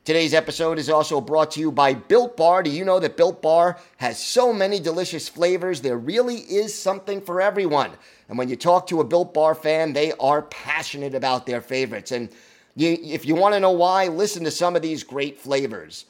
Today's 0.04 0.34
episode 0.34 0.78
is 0.78 0.88
also 0.88 1.20
brought 1.20 1.50
to 1.50 1.60
you 1.60 1.72
by 1.72 1.92
Built 1.92 2.36
Bar. 2.36 2.62
Do 2.62 2.70
you 2.70 2.84
know 2.84 3.00
that 3.00 3.16
Built 3.16 3.42
Bar 3.42 3.76
has 3.96 4.22
so 4.22 4.52
many 4.52 4.78
delicious 4.78 5.28
flavors? 5.28 5.80
There 5.80 5.98
really 5.98 6.36
is 6.36 6.72
something 6.72 7.20
for 7.20 7.40
everyone. 7.40 7.90
And 8.28 8.38
when 8.38 8.48
you 8.48 8.54
talk 8.54 8.86
to 8.86 9.00
a 9.00 9.04
Built 9.04 9.34
Bar 9.34 9.56
fan, 9.56 9.92
they 9.92 10.12
are 10.12 10.42
passionate 10.42 11.16
about 11.16 11.44
their 11.44 11.60
favorites. 11.60 12.12
And 12.12 12.30
you, 12.76 12.96
if 13.02 13.26
you 13.26 13.34
want 13.34 13.54
to 13.54 13.60
know 13.60 13.72
why, 13.72 14.06
listen 14.06 14.44
to 14.44 14.50
some 14.52 14.76
of 14.76 14.82
these 14.82 15.02
great 15.02 15.40
flavors 15.40 16.04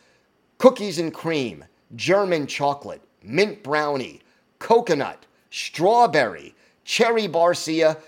cookies 0.59 0.99
and 0.99 1.13
cream, 1.13 1.65
German 1.95 2.47
chocolate, 2.47 3.03
mint 3.23 3.63
brownie, 3.63 4.21
coconut, 4.59 5.27
strawberry, 5.51 6.55
cherry 6.85 7.29
barcia, 7.29 7.99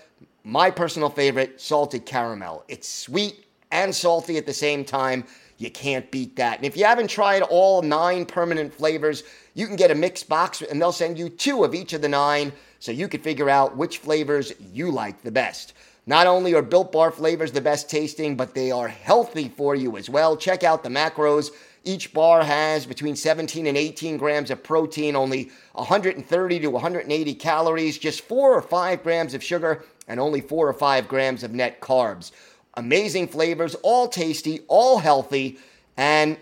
my 0.43 0.71
personal 0.71 1.09
favorite, 1.09 1.59
salted 1.59 2.05
caramel. 2.05 2.63
It's 2.67 2.87
sweet 2.87 3.45
and 3.71 3.93
salty 3.93 4.37
at 4.37 4.45
the 4.45 4.53
same 4.53 4.83
time. 4.83 5.23
You 5.57 5.69
can't 5.69 6.09
beat 6.09 6.37
that. 6.37 6.57
And 6.57 6.65
if 6.65 6.77
you 6.77 6.85
haven't 6.85 7.09
tried 7.09 7.41
all 7.41 7.81
nine 7.81 8.25
permanent 8.25 8.73
flavors, 8.73 9.23
you 9.53 9.67
can 9.67 9.75
get 9.75 9.91
a 9.91 9.95
mixed 9.95 10.29
box 10.29 10.61
and 10.61 10.81
they'll 10.81 10.91
send 10.91 11.19
you 11.19 11.29
two 11.29 11.63
of 11.63 11.75
each 11.75 11.93
of 11.93 12.01
the 12.01 12.09
nine 12.09 12.53
so 12.79 12.91
you 12.93 13.09
can 13.09 13.21
figure 13.21 13.49
out 13.49 13.75
which 13.75 13.97
flavors 13.97 14.53
you 14.71 14.89
like 14.89 15.21
the 15.21 15.31
best. 15.31 15.73
Not 16.07 16.27
only 16.27 16.55
are 16.55 16.61
Built 16.61 16.91
Bar 16.91 17.11
flavors 17.11 17.51
the 17.51 17.61
best 17.61 17.89
tasting, 17.89 18.35
but 18.35 18.55
they 18.55 18.71
are 18.71 18.87
healthy 18.87 19.49
for 19.49 19.75
you 19.75 19.97
as 19.97 20.09
well. 20.09 20.35
Check 20.37 20.63
out 20.63 20.81
the 20.81 20.89
macros. 20.89 21.51
Each 21.83 22.13
bar 22.13 22.43
has 22.43 22.85
between 22.85 23.15
17 23.15 23.65
and 23.65 23.77
18 23.77 24.17
grams 24.17 24.51
of 24.51 24.63
protein, 24.63 25.15
only 25.15 25.51
130 25.73 26.59
to 26.59 26.67
180 26.67 27.33
calories, 27.35 27.97
just 27.97 28.21
4 28.21 28.53
or 28.53 28.61
5 28.61 29.03
grams 29.03 29.33
of 29.33 29.43
sugar, 29.43 29.85
and 30.07 30.19
only 30.19 30.41
4 30.41 30.67
or 30.67 30.73
5 30.73 31.07
grams 31.07 31.43
of 31.43 31.53
net 31.53 31.79
carbs. 31.79 32.31
Amazing 32.75 33.27
flavors, 33.27 33.75
all 33.75 34.07
tasty, 34.07 34.61
all 34.67 34.99
healthy, 34.99 35.57
and 35.97 36.37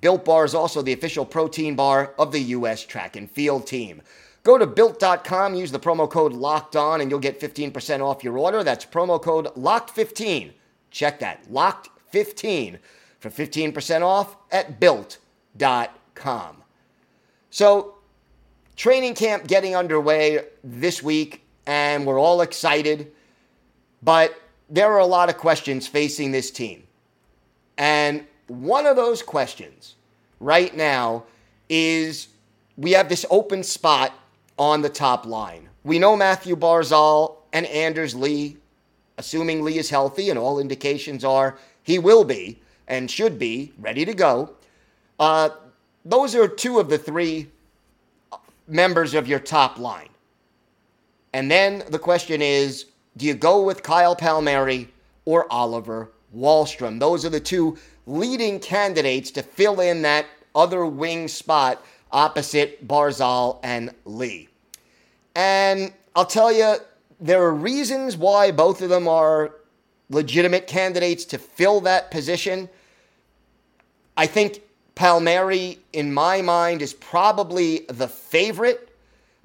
Built 0.00 0.24
Bar 0.24 0.44
is 0.44 0.54
also 0.54 0.82
the 0.82 0.92
official 0.92 1.24
protein 1.24 1.76
bar 1.76 2.12
of 2.18 2.32
the 2.32 2.40
U.S. 2.40 2.84
track 2.84 3.16
and 3.16 3.30
field 3.30 3.66
team. 3.66 4.02
Go 4.42 4.58
to 4.58 4.66
built.com, 4.66 5.54
use 5.54 5.70
the 5.70 5.78
promo 5.78 6.10
code 6.10 6.32
locked 6.32 6.74
on, 6.74 7.00
and 7.00 7.10
you'll 7.10 7.20
get 7.20 7.40
15% 7.40 8.00
off 8.00 8.24
your 8.24 8.36
order. 8.36 8.64
That's 8.64 8.84
promo 8.84 9.22
code 9.22 9.46
locked15. 9.54 10.52
Check 10.90 11.20
that, 11.20 11.48
locked15 11.48 12.78
for 13.22 13.30
15% 13.30 14.02
off 14.02 14.36
at 14.50 14.80
built.com. 14.80 16.56
So, 17.50 17.94
training 18.74 19.14
camp 19.14 19.46
getting 19.46 19.76
underway 19.76 20.40
this 20.64 21.04
week, 21.04 21.44
and 21.64 22.04
we're 22.04 22.18
all 22.18 22.40
excited, 22.40 23.12
but 24.02 24.34
there 24.68 24.90
are 24.90 24.98
a 24.98 25.06
lot 25.06 25.28
of 25.28 25.38
questions 25.38 25.86
facing 25.86 26.32
this 26.32 26.50
team. 26.50 26.82
And 27.78 28.26
one 28.48 28.86
of 28.86 28.96
those 28.96 29.22
questions 29.22 29.94
right 30.40 30.76
now 30.76 31.22
is 31.68 32.26
we 32.76 32.90
have 32.92 33.08
this 33.08 33.24
open 33.30 33.62
spot 33.62 34.12
on 34.58 34.82
the 34.82 34.88
top 34.88 35.26
line. 35.26 35.68
We 35.84 36.00
know 36.00 36.16
Matthew 36.16 36.56
Barzal 36.56 37.36
and 37.52 37.66
Anders 37.66 38.16
Lee, 38.16 38.56
assuming 39.16 39.62
Lee 39.62 39.78
is 39.78 39.90
healthy, 39.90 40.28
and 40.28 40.38
all 40.40 40.58
indications 40.58 41.24
are 41.24 41.56
he 41.84 42.00
will 42.00 42.24
be 42.24 42.58
and 42.92 43.10
should 43.10 43.38
be 43.38 43.72
ready 43.78 44.04
to 44.04 44.12
go. 44.12 44.50
Uh, 45.18 45.48
those 46.04 46.34
are 46.34 46.46
two 46.46 46.78
of 46.78 46.90
the 46.90 46.98
three 46.98 47.48
members 48.68 49.14
of 49.14 49.26
your 49.26 49.38
top 49.38 49.78
line. 49.78 50.10
And 51.32 51.50
then 51.50 51.84
the 51.88 51.98
question 51.98 52.42
is 52.42 52.86
do 53.16 53.26
you 53.26 53.34
go 53.34 53.62
with 53.62 53.82
Kyle 53.82 54.14
Palmieri 54.14 54.88
or 55.24 55.50
Oliver 55.50 56.12
Wahlstrom? 56.36 57.00
Those 57.00 57.24
are 57.24 57.30
the 57.30 57.40
two 57.40 57.78
leading 58.06 58.60
candidates 58.60 59.30
to 59.32 59.42
fill 59.42 59.80
in 59.80 60.02
that 60.02 60.26
other 60.54 60.84
wing 60.84 61.28
spot 61.28 61.82
opposite 62.10 62.86
Barzal 62.86 63.58
and 63.62 63.94
Lee. 64.04 64.48
And 65.34 65.94
I'll 66.14 66.26
tell 66.26 66.52
you, 66.52 66.76
there 67.20 67.42
are 67.42 67.54
reasons 67.54 68.18
why 68.18 68.50
both 68.50 68.82
of 68.82 68.90
them 68.90 69.08
are 69.08 69.54
legitimate 70.10 70.66
candidates 70.66 71.24
to 71.24 71.38
fill 71.38 71.80
that 71.82 72.10
position. 72.10 72.68
I 74.16 74.26
think 74.26 74.62
Palmieri, 74.94 75.78
in 75.92 76.12
my 76.12 76.42
mind, 76.42 76.82
is 76.82 76.92
probably 76.94 77.86
the 77.88 78.08
favorite 78.08 78.92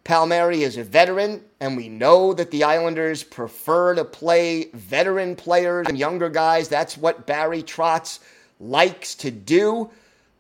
Palmieri 0.08 0.64
is 0.64 0.78
a 0.78 0.86
veteran, 0.86 1.44
and 1.60 1.76
we 1.76 1.90
know 1.90 2.34
that 2.34 2.50
the 2.50 2.64
Islanders 2.64 3.26
prefer 3.26 3.94
to 3.94 4.06
play 4.06 4.70
veteran 4.72 5.36
players 5.36 5.86
and 5.90 5.98
younger 5.98 6.30
guys. 6.30 6.70
That's 6.70 6.98
what 6.98 7.28
Barry 7.28 7.62
Trotz 7.62 8.20
likes 8.62 9.16
to 9.16 9.32
do. 9.32 9.90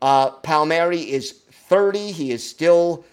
Uh, 0.01 0.29
Palmieri 0.29 1.01
is 1.11 1.33
30. 1.33 2.13
He 2.13 2.31
is 2.31 2.49
still, 2.49 3.03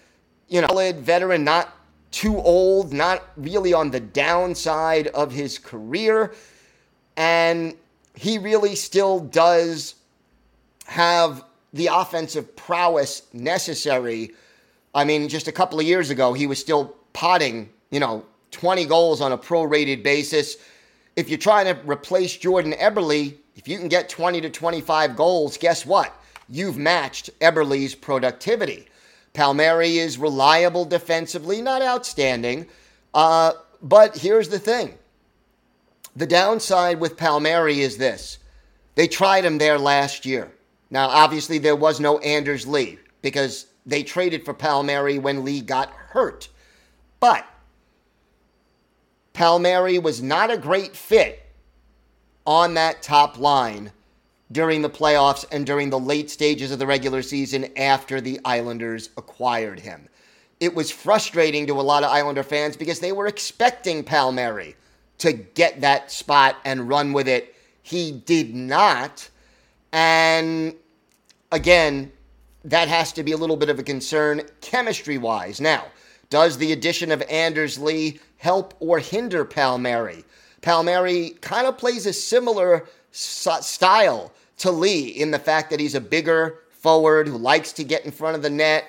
you 0.47 0.61
know, 0.61 0.67
solid 0.67 1.01
veteran, 1.01 1.43
not 1.43 1.75
too 2.11 2.37
old, 2.37 2.93
not 2.93 3.23
really 3.35 3.73
on 3.73 3.91
the 3.91 3.99
downside 3.99 5.07
of 5.07 5.33
his 5.33 5.59
career. 5.59 6.33
And 7.17 7.75
he 8.15 8.37
really 8.37 8.75
still 8.75 9.19
does 9.19 9.95
have 10.85 11.43
the 11.73 11.87
offensive 11.87 12.55
prowess 12.55 13.23
necessary 13.33 14.31
I 14.95 15.03
mean, 15.03 15.27
just 15.27 15.49
a 15.49 15.51
couple 15.51 15.77
of 15.77 15.85
years 15.85 16.09
ago, 16.09 16.31
he 16.31 16.47
was 16.47 16.57
still 16.57 16.95
potting, 17.11 17.69
you 17.91 17.99
know, 17.99 18.23
20 18.51 18.85
goals 18.85 19.19
on 19.19 19.33
a 19.33 19.37
prorated 19.37 20.03
basis. 20.03 20.55
If 21.17 21.27
you're 21.27 21.37
trying 21.37 21.65
to 21.65 21.79
replace 21.85 22.35
Jordan 22.37 22.71
Eberle, 22.71 23.35
if 23.57 23.67
you 23.67 23.77
can 23.77 23.89
get 23.89 24.07
20 24.07 24.39
to 24.41 24.49
25 24.49 25.17
goals, 25.17 25.57
guess 25.57 25.85
what? 25.85 26.17
You've 26.47 26.77
matched 26.77 27.29
Eberle's 27.41 27.93
productivity. 27.93 28.87
Palmieri 29.33 29.97
is 29.97 30.17
reliable 30.17 30.85
defensively, 30.85 31.61
not 31.61 31.81
outstanding. 31.81 32.65
Uh, 33.13 33.51
but 33.81 34.15
here's 34.15 34.47
the 34.47 34.59
thing 34.59 34.97
the 36.15 36.25
downside 36.25 37.01
with 37.01 37.17
Palmieri 37.17 37.81
is 37.81 37.97
this 37.97 38.39
they 38.95 39.07
tried 39.07 39.43
him 39.43 39.57
there 39.57 39.77
last 39.77 40.25
year. 40.25 40.54
Now, 40.89 41.07
obviously, 41.09 41.57
there 41.57 41.75
was 41.75 41.99
no 41.99 42.19
Anders 42.19 42.67
Lee 42.67 42.99
because 43.21 43.67
they 43.85 44.03
traded 44.03 44.45
for 44.45 44.53
Palmieri 44.53 45.19
when 45.19 45.43
Lee 45.43 45.61
got 45.61 45.89
hurt. 45.89 46.49
But 47.19 47.45
Palmieri 49.33 49.99
was 49.99 50.21
not 50.21 50.51
a 50.51 50.57
great 50.57 50.95
fit 50.95 51.45
on 52.45 52.75
that 52.75 53.01
top 53.01 53.37
line 53.37 53.91
during 54.51 54.81
the 54.81 54.89
playoffs 54.89 55.45
and 55.51 55.65
during 55.65 55.89
the 55.89 55.99
late 55.99 56.29
stages 56.29 56.71
of 56.71 56.79
the 56.79 56.87
regular 56.87 57.21
season 57.21 57.67
after 57.77 58.21
the 58.21 58.39
Islanders 58.45 59.09
acquired 59.17 59.79
him. 59.79 60.07
It 60.59 60.73
was 60.73 60.91
frustrating 60.91 61.67
to 61.67 61.79
a 61.79 61.81
lot 61.81 62.03
of 62.03 62.11
Islander 62.11 62.43
fans 62.43 62.77
because 62.77 62.99
they 62.99 63.11
were 63.11 63.27
expecting 63.27 64.03
Palmieri 64.03 64.75
to 65.17 65.33
get 65.33 65.81
that 65.81 66.11
spot 66.11 66.57
and 66.63 66.87
run 66.87 67.11
with 67.11 67.27
it. 67.27 67.55
He 67.81 68.11
did 68.11 68.55
not. 68.55 69.29
And 69.95 70.75
again, 71.53 72.11
that 72.65 72.89
has 72.89 73.13
to 73.13 73.23
be 73.23 73.31
a 73.31 73.37
little 73.37 73.55
bit 73.55 73.69
of 73.69 73.79
a 73.79 73.83
concern 73.83 74.41
chemistry 74.59 75.17
wise. 75.17 75.61
Now, 75.61 75.85
does 76.29 76.57
the 76.57 76.73
addition 76.73 77.13
of 77.13 77.21
Anders 77.29 77.79
Lee 77.79 78.19
help 78.35 78.73
or 78.81 78.99
hinder 78.99 79.45
Palmieri? 79.45 80.25
Palmieri 80.61 81.29
kind 81.39 81.65
of 81.65 81.77
plays 81.77 82.05
a 82.05 82.11
similar 82.11 82.89
style 83.11 84.33
to 84.57 84.69
Lee 84.69 85.07
in 85.07 85.31
the 85.31 85.39
fact 85.39 85.69
that 85.69 85.79
he's 85.79 85.95
a 85.95 86.01
bigger 86.01 86.59
forward 86.71 87.29
who 87.29 87.37
likes 87.37 87.71
to 87.71 87.85
get 87.85 88.03
in 88.03 88.11
front 88.11 88.35
of 88.35 88.41
the 88.41 88.49
net. 88.49 88.83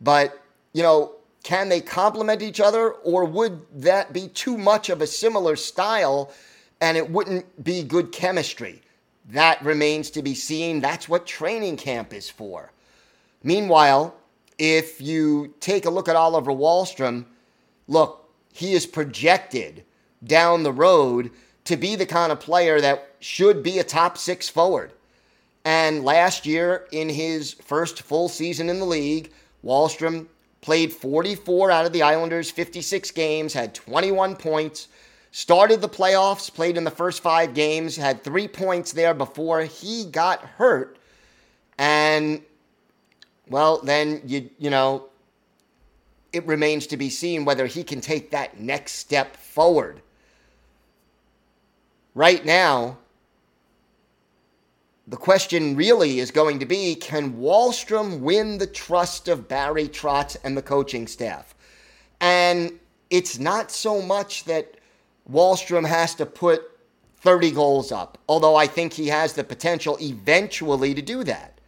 But, 0.00 0.42
you 0.72 0.82
know, 0.82 1.12
can 1.44 1.68
they 1.68 1.80
complement 1.80 2.42
each 2.42 2.58
other 2.58 2.90
or 2.90 3.24
would 3.24 3.60
that 3.82 4.12
be 4.12 4.26
too 4.26 4.58
much 4.58 4.88
of 4.88 5.00
a 5.00 5.06
similar 5.06 5.54
style 5.54 6.32
and 6.80 6.96
it 6.96 7.08
wouldn't 7.08 7.62
be 7.62 7.84
good 7.84 8.10
chemistry? 8.10 8.82
That 9.32 9.62
remains 9.64 10.10
to 10.10 10.22
be 10.22 10.34
seen. 10.34 10.80
That's 10.80 11.08
what 11.08 11.26
training 11.26 11.76
camp 11.76 12.12
is 12.12 12.28
for. 12.28 12.72
Meanwhile, 13.42 14.14
if 14.58 15.00
you 15.00 15.54
take 15.60 15.84
a 15.84 15.90
look 15.90 16.08
at 16.08 16.16
Oliver 16.16 16.52
Wahlstrom, 16.52 17.26
look, 17.86 18.28
he 18.52 18.72
is 18.72 18.86
projected 18.86 19.84
down 20.24 20.62
the 20.62 20.72
road 20.72 21.30
to 21.64 21.76
be 21.76 21.94
the 21.96 22.06
kind 22.06 22.32
of 22.32 22.40
player 22.40 22.80
that 22.80 23.14
should 23.20 23.62
be 23.62 23.78
a 23.78 23.84
top 23.84 24.18
six 24.18 24.48
forward. 24.48 24.92
And 25.64 26.04
last 26.04 26.46
year, 26.46 26.86
in 26.90 27.08
his 27.08 27.52
first 27.52 28.02
full 28.02 28.28
season 28.28 28.68
in 28.68 28.80
the 28.80 28.86
league, 28.86 29.32
Wahlstrom 29.64 30.26
played 30.60 30.92
44 30.92 31.70
out 31.70 31.86
of 31.86 31.92
the 31.92 32.02
Islanders' 32.02 32.50
56 32.50 33.10
games, 33.12 33.52
had 33.52 33.74
21 33.74 34.36
points, 34.36 34.88
started 35.32 35.80
the 35.80 35.88
playoffs, 35.88 36.52
played 36.52 36.76
in 36.76 36.84
the 36.84 36.90
first 36.90 37.22
five 37.22 37.54
games, 37.54 37.96
had 37.96 38.22
three 38.22 38.48
points 38.48 38.92
there 38.92 39.14
before 39.14 39.62
he 39.62 40.04
got 40.04 40.40
hurt. 40.40 40.98
And 41.78 42.42
well, 43.48 43.80
then 43.82 44.22
you 44.26 44.50
you 44.58 44.70
know, 44.70 45.06
it 46.32 46.46
remains 46.46 46.86
to 46.88 46.96
be 46.96 47.10
seen 47.10 47.44
whether 47.44 47.66
he 47.66 47.82
can 47.84 48.00
take 48.00 48.30
that 48.30 48.60
next 48.60 48.92
step 48.92 49.36
forward. 49.36 50.02
Right 52.14 52.44
now, 52.44 52.98
the 55.06 55.16
question 55.16 55.76
really 55.76 56.20
is 56.20 56.30
going 56.30 56.58
to 56.58 56.66
be 56.66 56.94
can 56.94 57.34
Wahlstrom 57.34 58.20
win 58.20 58.58
the 58.58 58.66
trust 58.66 59.28
of 59.28 59.48
Barry 59.48 59.88
Trotz 59.88 60.36
and 60.44 60.56
the 60.56 60.62
coaching 60.62 61.06
staff? 61.06 61.54
And 62.20 62.78
it's 63.10 63.38
not 63.38 63.70
so 63.70 64.02
much 64.02 64.44
that 64.44 64.74
Wahlstrom 65.30 65.86
has 65.86 66.14
to 66.16 66.26
put 66.26 66.62
30 67.18 67.50
goals 67.52 67.92
up, 67.92 68.18
although 68.28 68.56
I 68.56 68.66
think 68.66 68.92
he 68.92 69.08
has 69.08 69.32
the 69.32 69.44
potential 69.44 69.96
eventually 70.00 70.94
to 70.94 71.02
do 71.02 71.22
that. 71.24 71.60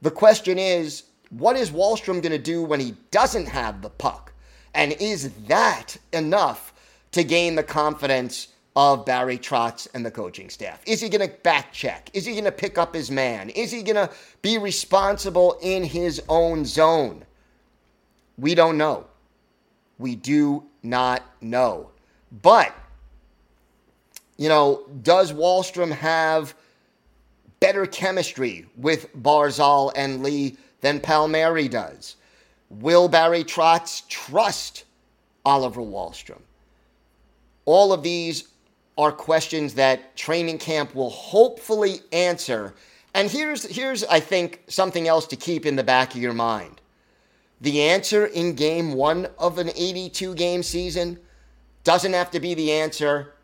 The 0.00 0.10
question 0.10 0.58
is, 0.58 1.04
what 1.30 1.56
is 1.56 1.70
Wahlstrom 1.70 2.22
going 2.22 2.32
to 2.32 2.38
do 2.38 2.62
when 2.62 2.80
he 2.80 2.94
doesn't 3.10 3.46
have 3.46 3.82
the 3.82 3.90
puck? 3.90 4.32
And 4.74 4.92
is 5.00 5.30
that 5.48 5.96
enough 6.12 6.72
to 7.12 7.24
gain 7.24 7.56
the 7.56 7.62
confidence 7.62 8.48
of 8.74 9.04
Barry 9.04 9.38
Trotz 9.38 9.86
and 9.94 10.04
the 10.04 10.10
coaching 10.10 10.48
staff? 10.48 10.80
Is 10.86 11.00
he 11.00 11.08
going 11.08 11.28
to 11.28 11.34
back 11.42 11.72
check? 11.72 12.10
Is 12.14 12.24
he 12.24 12.32
going 12.32 12.44
to 12.44 12.52
pick 12.52 12.78
up 12.78 12.94
his 12.94 13.10
man? 13.10 13.50
Is 13.50 13.70
he 13.70 13.82
going 13.82 13.96
to 13.96 14.10
be 14.40 14.58
responsible 14.58 15.58
in 15.62 15.84
his 15.84 16.22
own 16.28 16.64
zone? 16.64 17.24
We 18.38 18.54
don't 18.54 18.78
know. 18.78 19.06
We 19.98 20.14
do 20.16 20.64
not 20.82 21.22
know. 21.40 21.90
But, 22.40 22.74
you 24.38 24.48
know, 24.48 24.84
does 25.02 25.32
Wahlstrom 25.32 25.92
have 25.92 26.54
better 27.60 27.84
chemistry 27.84 28.66
with 28.76 29.14
Barzal 29.14 29.92
and 29.94 30.22
Lee 30.22 30.56
than 30.80 31.00
Palmieri 31.00 31.68
does? 31.68 32.16
Will 32.70 33.06
Barry 33.08 33.44
Trotz 33.44 34.08
trust 34.08 34.84
Oliver 35.44 35.82
Wahlstrom? 35.82 36.40
All 37.66 37.92
of 37.92 38.02
these 38.02 38.48
are 38.96 39.12
questions 39.12 39.74
that 39.74 40.16
training 40.16 40.58
camp 40.58 40.94
will 40.94 41.10
hopefully 41.10 42.00
answer. 42.12 42.74
And 43.14 43.30
here's 43.30 43.64
here's 43.64 44.04
I 44.04 44.20
think 44.20 44.62
something 44.68 45.06
else 45.06 45.26
to 45.28 45.36
keep 45.36 45.66
in 45.66 45.76
the 45.76 45.84
back 45.84 46.14
of 46.14 46.20
your 46.20 46.32
mind. 46.32 46.80
The 47.60 47.82
answer 47.82 48.26
in 48.26 48.54
game 48.54 48.94
1 48.94 49.28
of 49.38 49.58
an 49.58 49.70
82 49.76 50.34
game 50.34 50.62
season 50.62 51.18
doesn't 51.84 52.12
have 52.12 52.30
to 52.30 52.40
be 52.40 52.54
the 52.54 52.72
answer 52.72 53.34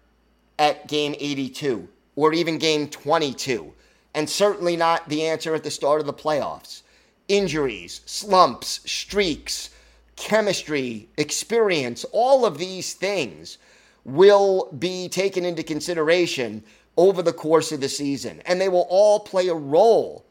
at 0.59 0.89
game 0.89 1.15
82 1.19 1.89
or 2.17 2.33
even 2.33 2.59
game 2.59 2.89
22 2.89 3.73
and 4.15 4.29
certainly 4.29 4.77
not 4.77 5.09
the 5.09 5.25
answer 5.25 5.55
at 5.55 5.65
the 5.65 5.71
start 5.71 6.01
of 6.01 6.07
the 6.07 6.13
playoffs. 6.13 6.83
Injuries, 7.29 8.01
slumps, 8.07 8.81
streaks, 8.91 9.71
chemistry, 10.17 11.09
experience, 11.17 12.05
all 12.13 12.45
of 12.45 12.59
these 12.59 12.95
things 12.95 13.59
will 14.05 14.73
be 14.79 15.09
taken 15.09 15.45
into 15.45 15.63
consideration 15.63 16.63
over 16.97 17.23
the 17.23 17.33
course 17.33 17.71
of 17.71 17.81
the 17.81 17.89
season, 17.89 18.43
and 18.45 18.61
they 18.61 18.69
will 18.69 18.87
all 18.89 19.21
play 19.21 19.49
a 19.49 19.55
role. 19.55 20.25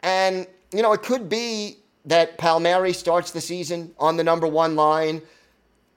And, 0.00 0.46
you 0.72 0.82
know, 0.82 0.92
it 0.92 1.02
could 1.02 1.28
be 1.28 1.78
that 2.04 2.36
Palmieri 2.36 2.92
starts 2.92 3.30
the 3.30 3.40
season 3.40 3.92
on 3.98 4.16
the 4.16 4.24
number 4.24 4.46
one 4.46 4.76
line. 4.76 5.22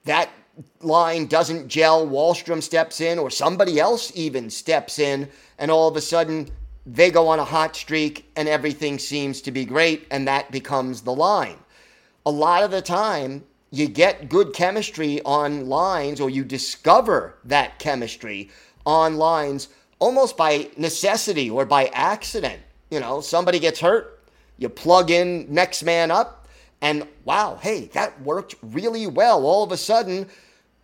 That 0.04 0.30
line 0.80 1.26
doesn't 1.26 1.68
gel. 1.68 2.06
Wahlstrom 2.06 2.62
steps 2.62 3.00
in, 3.00 3.18
or 3.18 3.30
somebody 3.30 3.78
else 3.80 4.12
even 4.14 4.50
steps 4.50 4.98
in, 4.98 5.28
and 5.58 5.70
all 5.70 5.88
of 5.88 5.96
a 5.96 6.00
sudden 6.00 6.48
they 6.86 7.10
go 7.10 7.26
on 7.28 7.40
a 7.40 7.44
hot 7.44 7.74
streak 7.74 8.30
and 8.36 8.48
everything 8.48 8.98
seems 8.98 9.40
to 9.42 9.50
be 9.50 9.64
great, 9.64 10.06
and 10.10 10.28
that 10.28 10.50
becomes 10.52 11.02
the 11.02 11.14
line. 11.14 11.58
A 12.24 12.30
lot 12.30 12.62
of 12.62 12.70
the 12.70 12.82
time, 12.82 13.44
you 13.70 13.88
get 13.88 14.28
good 14.28 14.52
chemistry 14.52 15.20
on 15.24 15.68
lines 15.68 16.20
or 16.20 16.30
you 16.30 16.44
discover 16.44 17.38
that 17.44 17.78
chemistry 17.78 18.50
on 18.84 19.16
lines 19.16 19.68
almost 19.98 20.36
by 20.36 20.70
necessity 20.76 21.50
or 21.50 21.64
by 21.64 21.86
accident. 21.86 22.60
You 22.90 23.00
know, 23.00 23.20
somebody 23.20 23.58
gets 23.58 23.80
hurt, 23.80 24.22
you 24.58 24.68
plug 24.68 25.10
in 25.10 25.52
next 25.52 25.82
man 25.82 26.10
up, 26.12 26.46
and 26.80 27.06
wow, 27.24 27.58
hey, 27.60 27.86
that 27.94 28.20
worked 28.22 28.54
really 28.62 29.06
well. 29.06 29.44
All 29.44 29.64
of 29.64 29.72
a 29.72 29.76
sudden, 29.76 30.28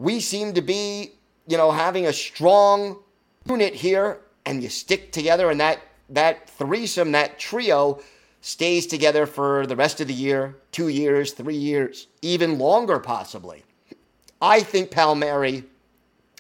we 0.02 0.18
seem 0.18 0.52
to 0.54 0.60
be, 0.60 1.12
you 1.46 1.56
know, 1.56 1.70
having 1.70 2.06
a 2.06 2.12
strong 2.12 2.98
unit 3.48 3.72
here, 3.72 4.20
and 4.44 4.62
you 4.62 4.68
stick 4.68 5.12
together, 5.12 5.50
and 5.50 5.60
that 5.60 5.78
that 6.08 6.50
threesome, 6.50 7.12
that 7.12 7.38
trio 7.38 8.00
stays 8.40 8.86
together 8.86 9.24
for 9.24 9.64
the 9.66 9.76
rest 9.76 10.00
of 10.00 10.08
the 10.08 10.14
year, 10.14 10.56
two 10.72 10.88
years, 10.88 11.32
three 11.32 11.56
years, 11.56 12.08
even 12.20 12.58
longer, 12.58 12.98
possibly. 12.98 13.62
I 14.42 14.60
think 14.60 14.90
Palmieri 14.90 15.64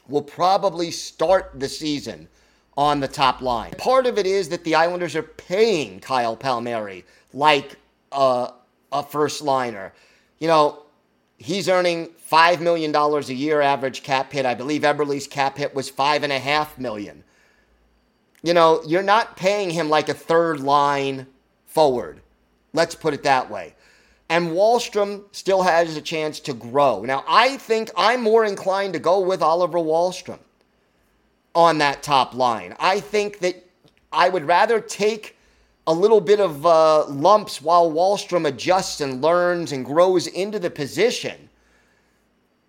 will 0.08 0.22
probably 0.22 0.90
start 0.90 1.52
the 1.54 1.68
season 1.68 2.28
on 2.76 2.98
the 2.98 3.08
top 3.08 3.40
line. 3.40 3.72
Part 3.78 4.06
of 4.06 4.18
it 4.18 4.26
is 4.26 4.48
that 4.48 4.64
the 4.64 4.74
Islanders 4.74 5.14
are 5.14 5.22
paying 5.22 6.00
Kyle 6.00 6.36
Palmieri 6.36 7.04
like 7.32 7.76
a, 8.10 8.50
a 8.90 9.02
first 9.04 9.40
liner. 9.40 9.92
You 10.40 10.48
know, 10.48 10.81
he's 11.42 11.68
earning 11.68 12.10
$5 12.30 12.60
million 12.60 12.94
a 12.94 13.20
year 13.32 13.60
average 13.60 14.02
cap 14.02 14.32
hit. 14.32 14.46
I 14.46 14.54
believe 14.54 14.82
Eberle's 14.82 15.26
cap 15.26 15.58
hit 15.58 15.74
was 15.74 15.90
5.5 15.90 16.78
million. 16.78 17.24
You 18.42 18.54
know, 18.54 18.82
you're 18.86 19.02
not 19.02 19.36
paying 19.36 19.70
him 19.70 19.88
like 19.88 20.08
a 20.08 20.14
third 20.14 20.60
line 20.60 21.26
forward. 21.66 22.20
Let's 22.72 22.94
put 22.94 23.14
it 23.14 23.22
that 23.24 23.50
way. 23.50 23.74
And 24.28 24.50
Wahlstrom 24.50 25.24
still 25.32 25.62
has 25.62 25.96
a 25.96 26.00
chance 26.00 26.40
to 26.40 26.54
grow. 26.54 27.02
Now, 27.02 27.24
I 27.28 27.58
think 27.58 27.90
I'm 27.96 28.22
more 28.22 28.44
inclined 28.44 28.94
to 28.94 28.98
go 28.98 29.20
with 29.20 29.42
Oliver 29.42 29.78
Wahlstrom 29.78 30.38
on 31.54 31.78
that 31.78 32.02
top 32.02 32.34
line. 32.34 32.74
I 32.78 33.00
think 33.00 33.40
that 33.40 33.62
I 34.10 34.28
would 34.28 34.44
rather 34.44 34.80
take 34.80 35.36
a 35.86 35.92
little 35.92 36.20
bit 36.20 36.40
of 36.40 36.64
uh, 36.64 37.06
lumps 37.06 37.60
while 37.60 37.90
Wahlstrom 37.90 38.46
adjusts 38.46 39.00
and 39.00 39.20
learns 39.20 39.72
and 39.72 39.84
grows 39.84 40.26
into 40.26 40.58
the 40.58 40.70
position. 40.70 41.48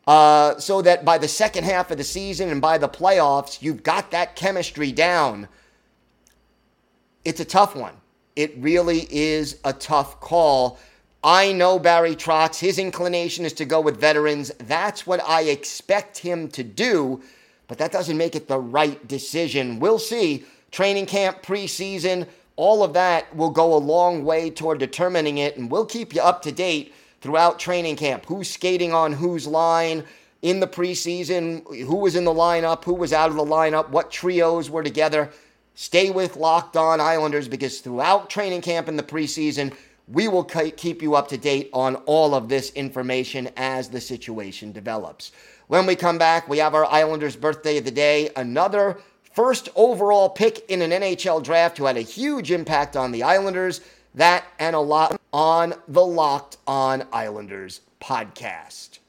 Uh, 0.05 0.57
so 0.59 0.81
that 0.81 1.05
by 1.05 1.17
the 1.17 1.27
second 1.27 1.63
half 1.63 1.89
of 1.91 1.97
the 1.97 2.03
season 2.03 2.49
and 2.49 2.61
by 2.61 2.77
the 2.77 2.89
playoffs, 2.89 3.61
you've 3.61 3.83
got 3.83 4.11
that 4.11 4.35
chemistry 4.35 4.91
down. 4.91 5.47
It's 7.23 7.39
a 7.39 7.45
tough 7.45 7.75
one. 7.75 7.93
It 8.35 8.53
really 8.57 9.07
is 9.09 9.59
a 9.63 9.71
tough 9.71 10.19
call. 10.19 10.79
I 11.23 11.53
know 11.53 11.79
Barry 11.79 12.15
Trotz, 12.15 12.59
his 12.59 12.79
inclination 12.79 13.45
is 13.45 13.53
to 13.53 13.65
go 13.65 13.79
with 13.79 13.97
veterans. 13.97 14.51
That's 14.57 15.07
what 15.07 15.23
I 15.23 15.43
expect 15.43 16.17
him 16.17 16.49
to 16.49 16.63
do, 16.63 17.21
but 17.67 17.77
that 17.77 17.93
doesn't 17.93 18.17
make 18.17 18.35
it 18.35 18.49
the 18.49 18.59
right 18.59 19.07
decision. 19.07 19.79
We'll 19.79 19.99
see. 19.99 20.43
Training 20.71 21.05
camp, 21.05 21.43
preseason, 21.43 22.27
all 22.55 22.83
of 22.83 22.93
that 22.93 23.35
will 23.35 23.49
go 23.49 23.73
a 23.73 23.77
long 23.77 24.23
way 24.23 24.49
toward 24.49 24.79
determining 24.79 25.39
it, 25.39 25.57
and 25.57 25.71
we'll 25.71 25.85
keep 25.85 26.13
you 26.13 26.21
up 26.21 26.41
to 26.43 26.51
date 26.51 26.93
throughout 27.21 27.59
training 27.59 27.95
camp. 27.95 28.25
Who's 28.25 28.49
skating 28.49 28.93
on 28.93 29.13
whose 29.13 29.47
line 29.47 30.03
in 30.41 30.59
the 30.59 30.67
preseason, 30.67 31.65
who 31.85 31.95
was 31.95 32.15
in 32.15 32.25
the 32.25 32.33
lineup, 32.33 32.83
who 32.83 32.93
was 32.93 33.13
out 33.13 33.29
of 33.29 33.37
the 33.37 33.45
lineup, 33.45 33.89
what 33.89 34.11
trios 34.11 34.69
were 34.69 34.83
together. 34.83 35.31
Stay 35.73 36.11
with 36.11 36.35
Locked 36.35 36.77
On 36.77 36.99
Islanders 36.99 37.47
because 37.47 37.79
throughout 37.79 38.29
training 38.29 38.61
camp 38.61 38.87
in 38.87 38.97
the 38.97 39.03
preseason, 39.03 39.73
we 40.07 40.27
will 40.27 40.43
keep 40.43 41.01
you 41.01 41.15
up 41.15 41.29
to 41.29 41.37
date 41.37 41.69
on 41.73 41.95
all 42.05 42.35
of 42.35 42.49
this 42.49 42.71
information 42.73 43.49
as 43.55 43.87
the 43.87 44.01
situation 44.01 44.73
develops. 44.73 45.31
When 45.67 45.85
we 45.85 45.95
come 45.95 46.17
back, 46.17 46.49
we 46.49 46.57
have 46.57 46.75
our 46.75 46.85
Islanders 46.85 47.37
birthday 47.37 47.77
of 47.77 47.85
the 47.85 47.91
day, 47.91 48.29
another 48.35 48.99
first 49.33 49.69
overall 49.75 50.29
pick 50.29 50.69
in 50.69 50.81
an 50.81 50.91
NHL 50.91 51.43
draft 51.43 51.77
who 51.77 51.85
had 51.85 51.97
a 51.97 52.01
huge 52.01 52.51
impact 52.51 52.95
on 52.95 53.11
the 53.11 53.23
Islanders. 53.23 53.81
That 54.15 54.45
and 54.59 54.75
a 54.75 54.79
lot 54.79 55.19
on 55.33 55.73
the 55.87 56.05
Locked 56.05 56.57
On 56.67 57.03
Islanders 57.11 57.81
podcast. 57.99 58.99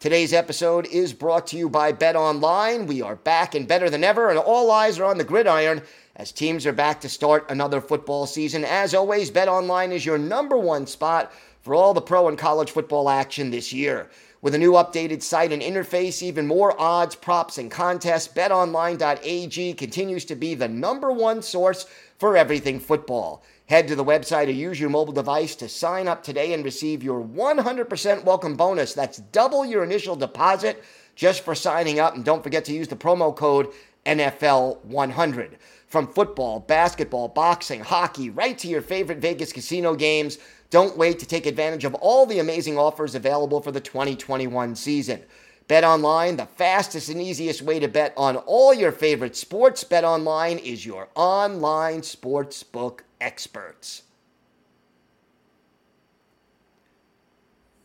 Today's 0.00 0.32
episode 0.32 0.86
is 0.86 1.12
brought 1.12 1.46
to 1.48 1.58
you 1.58 1.68
by 1.68 1.92
Bet 1.92 2.16
Online. 2.16 2.86
We 2.86 3.02
are 3.02 3.16
back 3.16 3.54
and 3.54 3.68
better 3.68 3.90
than 3.90 4.02
ever, 4.02 4.30
and 4.30 4.38
all 4.38 4.70
eyes 4.70 4.98
are 4.98 5.04
on 5.04 5.18
the 5.18 5.24
gridiron 5.24 5.82
as 6.16 6.32
teams 6.32 6.66
are 6.66 6.72
back 6.72 7.02
to 7.02 7.08
start 7.08 7.50
another 7.50 7.80
football 7.80 8.26
season. 8.26 8.64
As 8.64 8.94
always, 8.94 9.30
Bet 9.30 9.46
Online 9.46 9.92
is 9.92 10.06
your 10.06 10.18
number 10.18 10.56
one 10.56 10.86
spot 10.86 11.30
for 11.60 11.74
all 11.74 11.92
the 11.92 12.00
pro 12.00 12.28
and 12.28 12.38
college 12.38 12.70
football 12.70 13.10
action 13.10 13.50
this 13.50 13.72
year. 13.72 14.08
With 14.42 14.54
a 14.54 14.58
new 14.58 14.72
updated 14.72 15.22
site 15.22 15.52
and 15.52 15.60
interface, 15.60 16.22
even 16.22 16.46
more 16.46 16.74
odds, 16.80 17.14
props, 17.14 17.58
and 17.58 17.70
contests, 17.70 18.26
betonline.ag 18.28 19.74
continues 19.74 20.24
to 20.24 20.34
be 20.34 20.54
the 20.54 20.66
number 20.66 21.12
one 21.12 21.42
source 21.42 21.84
for 22.16 22.38
everything 22.38 22.80
football. 22.80 23.42
Head 23.66 23.86
to 23.88 23.94
the 23.94 24.04
website 24.04 24.46
or 24.46 24.52
use 24.52 24.80
your 24.80 24.88
mobile 24.88 25.12
device 25.12 25.54
to 25.56 25.68
sign 25.68 26.08
up 26.08 26.22
today 26.22 26.54
and 26.54 26.64
receive 26.64 27.02
your 27.02 27.22
100% 27.22 28.24
welcome 28.24 28.56
bonus. 28.56 28.94
That's 28.94 29.18
double 29.18 29.66
your 29.66 29.84
initial 29.84 30.16
deposit 30.16 30.82
just 31.14 31.44
for 31.44 31.54
signing 31.54 32.00
up. 32.00 32.14
And 32.14 32.24
don't 32.24 32.42
forget 32.42 32.64
to 32.64 32.72
use 32.72 32.88
the 32.88 32.96
promo 32.96 33.36
code 33.36 33.68
NFL 34.06 34.84
100. 34.84 35.58
From 35.86 36.06
football, 36.06 36.60
basketball, 36.60 37.28
boxing, 37.28 37.80
hockey, 37.80 38.30
right 38.30 38.56
to 38.58 38.68
your 38.68 38.82
favorite 38.82 39.18
Vegas 39.18 39.52
casino 39.52 39.94
games, 39.94 40.38
don't 40.70 40.96
wait 40.96 41.18
to 41.18 41.26
take 41.26 41.46
advantage 41.46 41.84
of 41.84 41.94
all 41.96 42.26
the 42.26 42.38
amazing 42.38 42.78
offers 42.78 43.14
available 43.14 43.60
for 43.60 43.72
the 43.72 43.80
2021 43.80 44.76
season. 44.76 45.20
Bet 45.66 45.84
online, 45.84 46.36
the 46.36 46.46
fastest 46.46 47.08
and 47.08 47.20
easiest 47.20 47.62
way 47.62 47.78
to 47.78 47.88
bet 47.88 48.12
on 48.16 48.36
all 48.36 48.74
your 48.74 48.92
favorite 48.92 49.36
sports. 49.36 49.84
Bet 49.84 50.04
online 50.04 50.58
is 50.58 50.84
your 50.86 51.08
online 51.14 52.00
sportsbook 52.00 53.00
experts. 53.20 54.02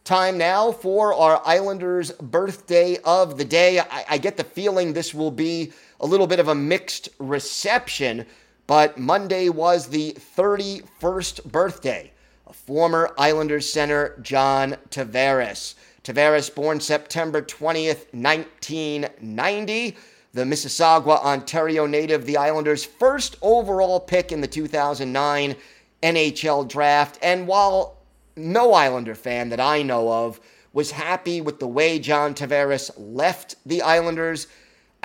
Time 0.04 0.38
now 0.38 0.72
for 0.72 1.16
our 1.16 1.42
Islanders' 1.46 2.12
birthday 2.12 2.98
of 3.04 3.40
the 3.40 3.46
day. 3.46 3.80
I, 3.80 4.06
I, 4.10 4.18
get 4.20 4.38
the 4.38 4.44
feeling 4.44 4.94
this 4.94 5.16
will 5.16 5.32
be 5.32 5.74
a 6.00 6.06
little 6.06 6.28
bit 6.28 6.40
of 6.40 6.48
a 6.48 6.56
mixed 6.56 7.10
reception, 7.20 8.26
but 8.68 8.98
Monday 8.98 9.50
was 9.50 9.88
the 9.88 10.14
31st 10.38 11.46
birthday 11.46 12.12
of 12.48 12.56
former 12.56 13.12
Islanders 13.18 13.72
center 13.72 14.18
John 14.22 14.78
Tavares. 14.90 15.76
Tavares, 16.04 16.54
born 16.54 16.80
September 16.80 17.42
20th, 17.42 18.14
1990, 18.14 19.98
the 20.34 20.44
Mississauga, 20.44 21.18
Ontario 21.24 21.86
native, 21.86 22.26
the 22.26 22.38
Islanders' 22.38 22.84
first 22.84 23.38
overall 23.42 24.00
pick 24.00 24.32
in 24.32 24.42
the 24.42 24.48
2009 24.48 25.56
NHL 26.04 26.68
draft. 26.68 27.18
And 27.22 27.48
while 27.48 27.98
no 28.36 28.74
Islander 28.74 29.16
fan 29.16 29.50
that 29.50 29.60
I 29.60 29.82
know 29.82 30.12
of 30.12 30.40
was 30.74 30.92
happy 30.92 31.42
with 31.42 31.60
the 31.60 31.68
way 31.68 32.00
John 32.00 32.36
Tavares 32.36 32.92
left 32.98 33.56
the 33.66 33.82
Islanders, 33.82 34.48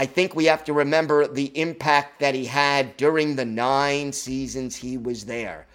I 0.01 0.07
think 0.07 0.35
we 0.35 0.47
have 0.47 0.65
to 0.65 0.73
remember 0.73 1.27
the 1.27 1.53
impact 1.61 2.21
that 2.21 2.35
he 2.35 2.47
had 2.47 2.97
during 2.97 3.37
the 3.37 3.45
nine 3.45 4.15
seasons 4.15 4.75
he 4.75 4.97
was 4.97 5.27
there. 5.27 5.67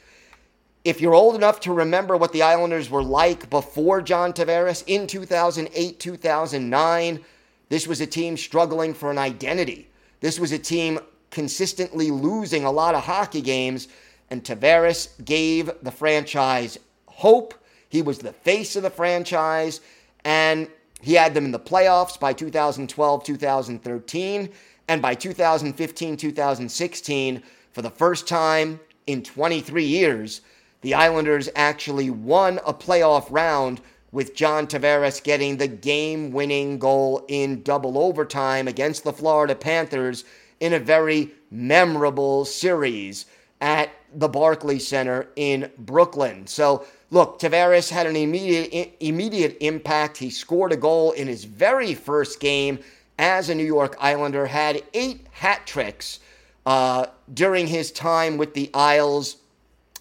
If 0.84 1.00
you're 1.00 1.14
old 1.14 1.36
enough 1.36 1.60
to 1.60 1.72
remember 1.72 2.18
what 2.18 2.34
the 2.34 2.42
Islanders 2.42 2.90
were 2.90 3.04
like 3.04 3.52
before 3.52 4.02
John 4.02 4.34
Tavares 4.34 4.84
in 4.88 5.06
2008, 5.06 6.00
2009, 6.00 7.26
this 7.70 7.86
was 7.86 8.02
a 8.02 8.08
team 8.08 8.36
struggling 8.36 8.96
for 8.96 9.12
an 9.12 9.20
identity. 9.20 9.90
This 10.22 10.40
was 10.40 10.52
a 10.52 10.58
team 10.58 11.00
consistently 11.30 12.10
losing 12.10 12.66
a 12.66 12.72
lot 12.72 12.96
of 12.96 13.04
hockey 13.04 13.42
games, 13.42 13.90
and 14.32 14.44
Tavares 14.44 15.24
gave 15.24 15.70
the 15.84 15.92
franchise 15.92 16.80
hope. 17.06 17.54
He 17.90 18.02
was 18.02 18.18
the 18.18 18.34
face 18.34 18.76
of 18.76 18.82
the 18.82 18.90
franchise, 18.90 19.82
and 20.24 20.68
he 21.06 21.13
had 21.13 21.36
them 21.36 21.46
in 21.46 21.52
the 21.52 21.60
playoffs 21.60 22.20
by 22.20 22.34
2012, 22.34 23.24
2013, 23.24 24.50
and 24.88 25.02
by 25.04 25.13
2015, 25.13 26.18
2016, 26.18 27.44
for 27.74 27.82
the 27.84 27.91
first 27.91 28.28
time 28.28 28.80
in 29.06 29.22
23 29.22 29.86
years 29.86 30.41
the 30.82 30.96
Islanders 30.96 31.48
actually 31.56 32.10
won 32.10 32.60
a 32.65 32.74
playoff 32.74 33.28
round 33.30 33.82
with 34.12 34.36
John 34.36 34.65
Tavares 34.65 35.22
getting 35.22 35.58
the 35.58 35.68
game 35.68 36.32
winning 36.32 36.80
goal 36.80 37.24
in 37.28 37.62
double 37.62 38.00
overtime 38.00 38.68
against 38.68 39.04
the 39.04 39.13
Florida 39.13 39.54
Panthers 39.54 40.26
in 40.60 40.74
a 40.74 40.80
very 40.80 41.30
memorable 41.52 42.46
series 42.46 43.28
at 43.62 43.91
the 44.15 44.30
Barclays 44.30 44.88
Center 44.88 45.28
in 45.36 45.69
Brooklyn. 45.78 46.47
So, 46.47 46.86
look, 47.12 47.39
Tavares 47.39 47.89
had 47.89 48.08
an 48.08 48.15
immediate 48.15 48.95
immediate 48.99 49.58
impact. 49.60 50.17
He 50.17 50.30
scored 50.30 50.71
a 50.71 50.78
goal 50.78 51.12
in 51.12 51.28
his 51.28 51.43
very 51.43 51.93
first 51.93 52.39
game 52.39 52.80
as 53.17 53.49
a 53.49 53.56
New 53.56 53.65
York 53.65 53.95
Islander, 53.99 54.45
had 54.45 54.84
eight 54.93 55.25
hat 55.32 55.65
tricks 55.65 56.19
uh, 56.65 57.08
during 57.34 57.67
his 57.67 57.91
time 57.91 58.38
with 58.38 58.54
the 58.54 58.69
Isles 58.73 59.38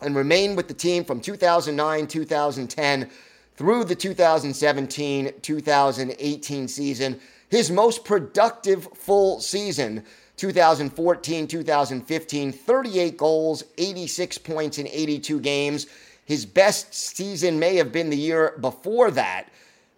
and 0.00 0.16
remained 0.16 0.56
with 0.56 0.68
the 0.68 0.74
team 0.74 1.04
from 1.04 1.20
2009 1.20 2.06
2010 2.06 3.10
through 3.56 3.84
the 3.84 3.94
2017 3.94 5.32
2018 5.40 6.68
season. 6.68 7.20
His 7.48 7.70
most 7.70 8.04
productive 8.04 8.88
full 8.94 9.40
season, 9.40 10.04
2014 10.36 11.46
2015, 11.46 12.52
38 12.52 13.16
goals, 13.16 13.64
86 13.78 14.38
points 14.38 14.78
in 14.78 14.88
82 14.88 15.40
games. 15.40 15.86
His 16.24 16.46
best 16.46 16.94
season 16.94 17.58
may 17.58 17.76
have 17.76 17.92
been 17.92 18.10
the 18.10 18.16
year 18.16 18.56
before 18.60 19.10
that. 19.12 19.48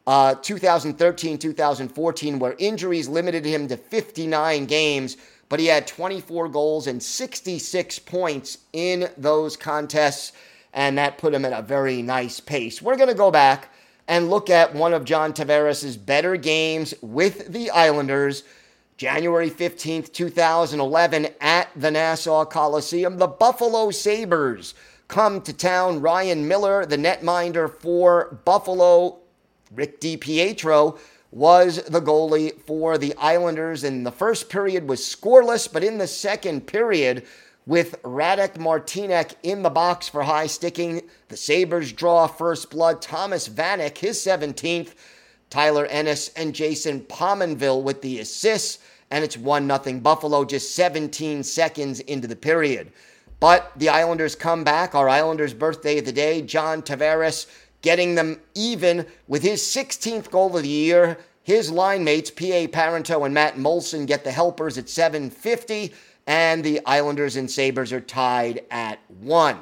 Uh, 0.07 0.35
2013 0.35 1.38
2014, 1.38 2.38
where 2.38 2.55
injuries 2.59 3.09
limited 3.09 3.44
him 3.44 3.66
to 3.66 3.77
59 3.77 4.66
games 4.66 5.16
but 5.49 5.61
he 5.61 5.66
had 5.66 5.87
24 5.87 6.49
goals 6.49 6.87
and 6.87 7.03
66 7.03 7.99
points 8.01 8.59
in 8.72 9.09
those 9.16 9.57
contests, 9.57 10.33
and 10.72 10.99
that 10.99 11.18
put 11.18 11.35
him 11.35 11.44
at 11.44 11.59
a 11.59 11.62
very 11.62 12.03
nice 12.03 12.40
pace. 12.40 12.83
We're 12.83 12.96
going 12.96 13.09
to 13.09 13.14
go 13.14 13.31
back 13.31 13.68
and 14.09 14.31
look 14.31 14.51
at 14.51 14.75
one 14.75 14.92
of 14.92 15.05
John 15.05 15.33
Tavares' 15.33 16.05
better 16.05 16.37
games 16.37 16.94
with 17.01 17.53
the 17.53 17.70
Islanders. 17.70 18.44
January 18.96 19.50
15th, 19.50 20.11
2011, 20.12 21.28
at 21.40 21.68
the 21.76 21.90
Nassau 21.90 22.46
Coliseum, 22.46 23.18
the 23.18 23.26
Buffalo 23.26 23.90
Sabres 23.90 24.74
come 25.06 25.42
to 25.42 25.52
town. 25.52 26.00
Ryan 26.00 26.48
Miller, 26.48 26.87
the 26.87 26.96
netminder 26.96 27.70
for 27.70 28.40
Buffalo, 28.46 29.18
Rick 29.74 30.00
DiPietro, 30.00 30.98
was 31.30 31.82
the 31.85 32.00
goalie 32.00 32.59
for 32.62 32.96
the 32.96 33.14
Islanders. 33.16 33.85
And 33.85 34.06
the 34.06 34.11
first 34.11 34.48
period 34.48 34.88
was 34.88 35.00
scoreless, 35.00 35.70
but 35.70 35.85
in 35.85 35.98
the 35.98 36.06
second 36.06 36.66
period, 36.66 37.26
with 37.66 38.00
Radek 38.02 38.54
Martinek 38.54 39.35
in 39.42 39.62
the 39.62 39.68
box 39.68 40.09
for 40.09 40.22
high 40.22 40.46
sticking, 40.46 41.02
the 41.28 41.37
Sabres 41.37 41.92
draw 41.92 42.26
first 42.26 42.70
blood. 42.70 43.02
Thomas 43.02 43.46
Vanek, 43.46 43.98
his 43.98 44.16
17th. 44.18 44.94
Tyler 45.50 45.87
Ennis 45.87 46.28
and 46.37 46.54
Jason 46.54 47.00
Pominville 47.00 47.82
with 47.82 48.02
the 48.02 48.20
assists. 48.20 48.78
And 49.11 49.22
it's 49.22 49.37
1 49.37 49.68
0 49.68 50.00
Buffalo 50.00 50.44
just 50.44 50.74
17 50.74 51.42
seconds 51.42 52.00
into 52.00 52.26
the 52.26 52.37
period. 52.37 52.92
But 53.38 53.72
the 53.76 53.88
Islanders 53.88 54.35
come 54.35 54.64
back. 54.64 54.94
Our 54.94 55.09
Islanders' 55.09 55.54
birthday 55.54 55.98
of 55.98 56.06
the 56.06 56.12
day, 56.12 56.42
John 56.42 56.82
Tavares 56.82 57.46
getting 57.82 58.14
them 58.14 58.40
even 58.54 59.06
with 59.28 59.42
his 59.42 59.62
16th 59.62 60.30
goal 60.30 60.56
of 60.56 60.62
the 60.62 60.68
year. 60.68 61.18
His 61.42 61.70
line 61.70 62.02
mates, 62.02 62.30
P.A. 62.30 62.66
Parenteau 62.66 63.24
and 63.24 63.32
Matt 63.32 63.56
Moulson, 63.56 64.06
get 64.06 64.24
the 64.24 64.32
helpers 64.32 64.78
at 64.78 64.88
750, 64.88 65.92
and 66.26 66.64
the 66.64 66.85
Islanders 66.85 67.37
and 67.37 67.48
Sabres 67.48 67.92
are 67.92 68.00
tied 68.00 68.64
at 68.70 68.98
one. 69.20 69.59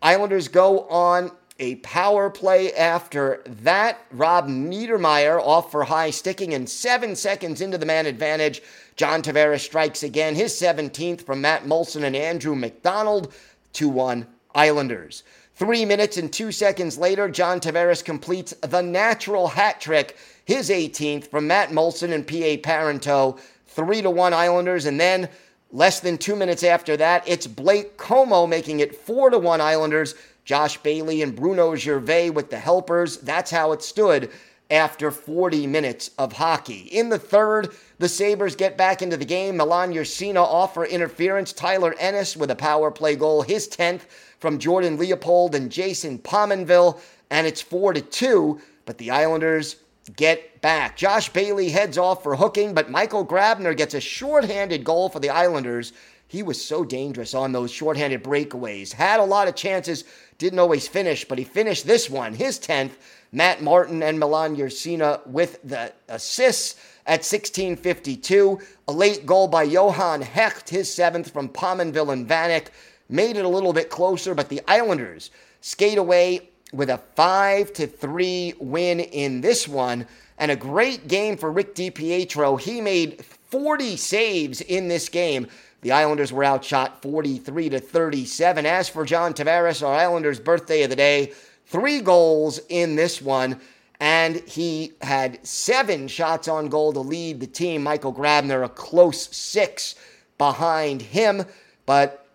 Islanders 0.00 0.48
go 0.48 0.88
on 0.88 1.30
a 1.58 1.76
power 1.76 2.30
play 2.30 2.72
after 2.74 3.42
that. 3.46 4.00
Rob 4.12 4.48
Niedermayer 4.48 5.40
off 5.40 5.70
for 5.70 5.84
high 5.84 6.10
sticking, 6.10 6.54
and 6.54 6.68
seven 6.68 7.16
seconds 7.16 7.60
into 7.60 7.78
the 7.78 7.86
man 7.86 8.06
advantage, 8.06 8.62
John 8.96 9.22
Tavares 9.22 9.60
strikes 9.60 10.02
again, 10.02 10.34
his 10.34 10.52
17th 10.52 11.22
from 11.22 11.40
Matt 11.40 11.66
Moulson 11.66 12.04
and 12.04 12.16
Andrew 12.16 12.54
MacDonald. 12.54 13.32
2 13.76 13.90
1 13.90 14.26
Islanders. 14.54 15.22
Three 15.54 15.84
minutes 15.84 16.16
and 16.16 16.32
two 16.32 16.50
seconds 16.50 16.96
later, 16.96 17.28
John 17.28 17.60
Tavares 17.60 18.02
completes 18.02 18.54
the 18.62 18.80
natural 18.80 19.48
hat 19.48 19.82
trick, 19.82 20.16
his 20.46 20.70
18th 20.70 21.28
from 21.28 21.46
Matt 21.46 21.72
Moulson 21.72 22.12
and 22.12 22.26
P.A. 22.26 22.58
Parenteau, 22.58 23.38
3 23.66 24.02
to 24.02 24.10
1 24.10 24.32
Islanders. 24.32 24.86
And 24.86 24.98
then 24.98 25.28
less 25.72 26.00
than 26.00 26.18
two 26.18 26.36
minutes 26.36 26.62
after 26.62 26.96
that, 26.96 27.26
it's 27.26 27.46
Blake 27.46 27.96
Comeau 27.96 28.48
making 28.48 28.80
it 28.80 28.94
4 28.94 29.30
to 29.30 29.38
1 29.38 29.60
Islanders. 29.60 30.14
Josh 30.44 30.76
Bailey 30.78 31.22
and 31.22 31.34
Bruno 31.34 31.74
Gervais 31.74 32.30
with 32.30 32.50
the 32.50 32.58
helpers. 32.58 33.18
That's 33.18 33.50
how 33.50 33.72
it 33.72 33.82
stood 33.82 34.30
after 34.70 35.10
40 35.10 35.66
minutes 35.66 36.10
of 36.18 36.32
hockey. 36.32 36.88
In 36.92 37.08
the 37.08 37.18
third, 37.18 37.74
the 37.98 38.08
Sabres 38.08 38.56
get 38.56 38.76
back 38.76 39.02
into 39.02 39.16
the 39.16 39.24
game. 39.24 39.56
Milan 39.56 39.92
Jurcina 39.92 40.42
off 40.42 40.74
for 40.74 40.86
interference. 40.86 41.52
Tyler 41.52 41.94
Ennis 41.98 42.36
with 42.36 42.50
a 42.50 42.56
power 42.56 42.90
play 42.90 43.16
goal, 43.16 43.42
his 43.42 43.68
10th 43.68 44.02
from 44.38 44.58
Jordan 44.58 44.96
Leopold 44.98 45.54
and 45.54 45.70
Jason 45.70 46.18
Pominville, 46.18 47.00
and 47.30 47.46
it's 47.46 47.62
4 47.62 47.94
to 47.94 48.00
2, 48.00 48.60
but 48.84 48.98
the 48.98 49.10
Islanders 49.10 49.76
get 50.14 50.55
back. 50.66 50.96
Josh 50.96 51.28
Bailey 51.28 51.68
heads 51.68 51.96
off 51.96 52.24
for 52.24 52.34
hooking, 52.34 52.74
but 52.74 52.90
Michael 52.90 53.24
Grabner 53.24 53.76
gets 53.76 53.94
a 53.94 54.00
shorthanded 54.00 54.82
goal 54.82 55.08
for 55.08 55.20
the 55.20 55.30
Islanders. 55.30 55.92
He 56.26 56.42
was 56.42 56.60
so 56.60 56.84
dangerous 56.84 57.34
on 57.34 57.52
those 57.52 57.70
shorthanded 57.70 58.24
breakaways. 58.24 58.92
Had 58.92 59.20
a 59.20 59.24
lot 59.24 59.46
of 59.46 59.54
chances, 59.54 60.02
didn't 60.38 60.58
always 60.58 60.88
finish, 60.88 61.24
but 61.24 61.38
he 61.38 61.44
finished 61.44 61.86
this 61.86 62.10
one, 62.10 62.34
his 62.34 62.58
10th. 62.58 62.94
Matt 63.30 63.62
Martin 63.62 64.02
and 64.02 64.18
Milan 64.18 64.56
Jurcina 64.56 65.24
with 65.24 65.60
the 65.62 65.92
assists 66.08 66.74
at 67.06 67.20
16:52. 67.22 68.60
A 68.88 68.92
late 68.92 69.24
goal 69.24 69.46
by 69.46 69.68
Jochen 69.68 70.22
Hecht, 70.22 70.70
his 70.70 70.92
seventh 70.92 71.30
from 71.30 71.48
Pominville 71.48 72.12
and 72.12 72.28
Vanek 72.28 72.70
made 73.08 73.36
it 73.36 73.44
a 73.44 73.48
little 73.48 73.72
bit 73.72 73.88
closer, 73.88 74.34
but 74.34 74.48
the 74.48 74.62
Islanders 74.66 75.30
skate 75.60 75.96
away 75.96 76.50
with 76.72 76.90
a 76.90 76.98
5 76.98 77.72
to 77.74 77.86
3 77.86 78.54
win 78.58 79.00
in 79.00 79.40
this 79.40 79.68
one 79.68 80.06
and 80.38 80.50
a 80.50 80.56
great 80.56 81.08
game 81.08 81.36
for 81.36 81.50
Rick 81.50 81.74
DiPietro. 81.74 82.60
He 82.60 82.80
made 82.80 83.24
40 83.24 83.96
saves 83.96 84.60
in 84.60 84.88
this 84.88 85.08
game. 85.08 85.46
The 85.82 85.92
Islanders 85.92 86.32
were 86.32 86.44
outshot 86.44 87.02
43 87.02 87.70
to 87.70 87.80
37. 87.80 88.66
As 88.66 88.88
for 88.88 89.04
John 89.04 89.32
Tavares, 89.32 89.86
our 89.86 89.94
Islanders' 89.94 90.40
birthday 90.40 90.82
of 90.82 90.90
the 90.90 90.96
day, 90.96 91.32
three 91.66 92.00
goals 92.00 92.60
in 92.68 92.96
this 92.96 93.22
one, 93.22 93.60
and 94.00 94.36
he 94.48 94.92
had 95.00 95.44
seven 95.46 96.08
shots 96.08 96.48
on 96.48 96.68
goal 96.68 96.92
to 96.92 97.00
lead 97.00 97.40
the 97.40 97.46
team. 97.46 97.82
Michael 97.82 98.12
Grabner, 98.12 98.64
a 98.64 98.68
close 98.68 99.34
six 99.34 99.94
behind 100.38 101.00
him, 101.00 101.44
but 101.86 102.25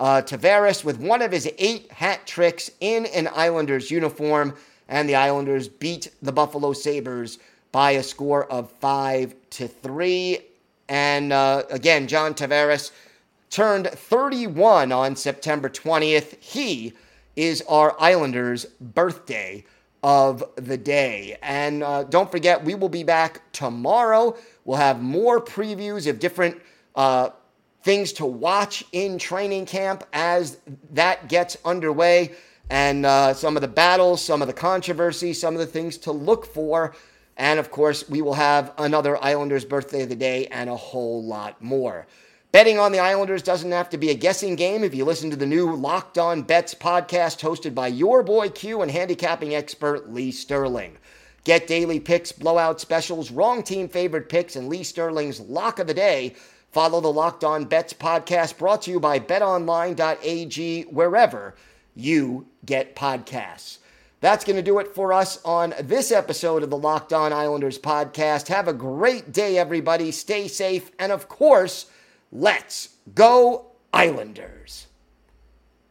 uh, 0.00 0.22
Tavares 0.22 0.82
with 0.82 0.98
one 0.98 1.20
of 1.20 1.30
his 1.30 1.48
eight 1.58 1.92
hat 1.92 2.26
tricks 2.26 2.70
in 2.80 3.04
an 3.06 3.28
Islanders 3.34 3.90
uniform, 3.90 4.56
and 4.88 5.08
the 5.08 5.14
Islanders 5.14 5.68
beat 5.68 6.10
the 6.22 6.32
Buffalo 6.32 6.72
Sabres 6.72 7.38
by 7.70 7.92
a 7.92 8.02
score 8.02 8.50
of 8.50 8.70
five 8.72 9.34
to 9.50 9.68
three. 9.68 10.38
And 10.88 11.32
uh, 11.32 11.64
again, 11.70 12.08
John 12.08 12.34
Tavares 12.34 12.90
turned 13.50 13.88
31 13.88 14.90
on 14.90 15.14
September 15.14 15.68
20th. 15.68 16.42
He 16.42 16.94
is 17.36 17.62
our 17.68 17.94
Islanders' 18.00 18.64
birthday 18.64 19.64
of 20.02 20.42
the 20.56 20.78
day. 20.78 21.36
And 21.42 21.82
uh, 21.82 22.04
don't 22.04 22.30
forget, 22.30 22.64
we 22.64 22.74
will 22.74 22.88
be 22.88 23.04
back 23.04 23.42
tomorrow. 23.52 24.34
We'll 24.64 24.78
have 24.78 25.02
more 25.02 25.40
previews 25.40 26.08
of 26.08 26.18
different 26.18 26.60
uh, 26.96 27.30
things 27.82 28.12
to 28.14 28.26
watch 28.26 28.84
in 28.92 29.18
training 29.18 29.66
camp 29.66 30.04
as 30.12 30.58
that 30.92 31.28
gets 31.28 31.56
underway, 31.64 32.32
and 32.68 33.04
uh, 33.04 33.34
some 33.34 33.56
of 33.56 33.62
the 33.62 33.68
battles, 33.68 34.22
some 34.22 34.42
of 34.42 34.48
the 34.48 34.54
controversy, 34.54 35.32
some 35.32 35.54
of 35.54 35.60
the 35.60 35.66
things 35.66 35.98
to 35.98 36.12
look 36.12 36.46
for. 36.46 36.94
And 37.36 37.58
of 37.58 37.70
course, 37.70 38.08
we 38.08 38.20
will 38.22 38.34
have 38.34 38.72
another 38.78 39.22
Islanders 39.24 39.64
birthday 39.64 40.02
of 40.02 40.08
the 40.08 40.14
day 40.14 40.46
and 40.46 40.68
a 40.68 40.76
whole 40.76 41.24
lot 41.24 41.60
more. 41.62 42.06
Betting 42.52 42.78
on 42.78 42.90
the 42.90 42.98
Islanders 42.98 43.42
doesn't 43.42 43.70
have 43.70 43.88
to 43.90 43.96
be 43.96 44.10
a 44.10 44.14
guessing 44.14 44.56
game 44.56 44.82
if 44.82 44.94
you 44.94 45.04
listen 45.04 45.30
to 45.30 45.36
the 45.36 45.46
new 45.46 45.74
Locked 45.74 46.18
On 46.18 46.42
Bets 46.42 46.74
podcast 46.74 47.40
hosted 47.40 47.74
by 47.74 47.86
your 47.86 48.22
boy 48.24 48.48
Q 48.50 48.82
and 48.82 48.90
handicapping 48.90 49.54
expert 49.54 50.12
Lee 50.12 50.32
Sterling. 50.32 50.98
Get 51.44 51.66
daily 51.66 52.00
picks, 52.00 52.32
blowout 52.32 52.80
specials, 52.80 53.30
wrong 53.30 53.62
team 53.62 53.88
favorite 53.88 54.28
picks, 54.28 54.56
and 54.56 54.68
Lee 54.68 54.82
Sterling's 54.82 55.40
lock 55.40 55.78
of 55.78 55.86
the 55.86 55.94
day. 55.94 56.34
Follow 56.72 57.00
the 57.00 57.12
Locked 57.12 57.44
On 57.44 57.64
Bets 57.64 57.92
podcast 57.92 58.58
brought 58.58 58.82
to 58.82 58.90
you 58.90 59.00
by 59.00 59.18
betonline.ag 59.18 60.82
wherever 60.84 61.54
you 61.94 62.46
get 62.64 62.94
podcasts. 62.94 63.78
That's 64.20 64.44
going 64.44 64.56
to 64.56 64.62
do 64.62 64.78
it 64.78 64.94
for 64.94 65.12
us 65.12 65.42
on 65.44 65.74
this 65.82 66.12
episode 66.12 66.62
of 66.62 66.70
the 66.70 66.76
Locked 66.76 67.12
On 67.12 67.32
Islanders 67.32 67.78
podcast. 67.78 68.48
Have 68.48 68.68
a 68.68 68.72
great 68.72 69.32
day, 69.32 69.56
everybody. 69.58 70.10
Stay 70.12 70.46
safe. 70.46 70.90
And 70.98 71.10
of 71.10 71.28
course, 71.28 71.86
Let's 72.32 72.90
go, 73.12 73.72
Islanders. 73.92 74.86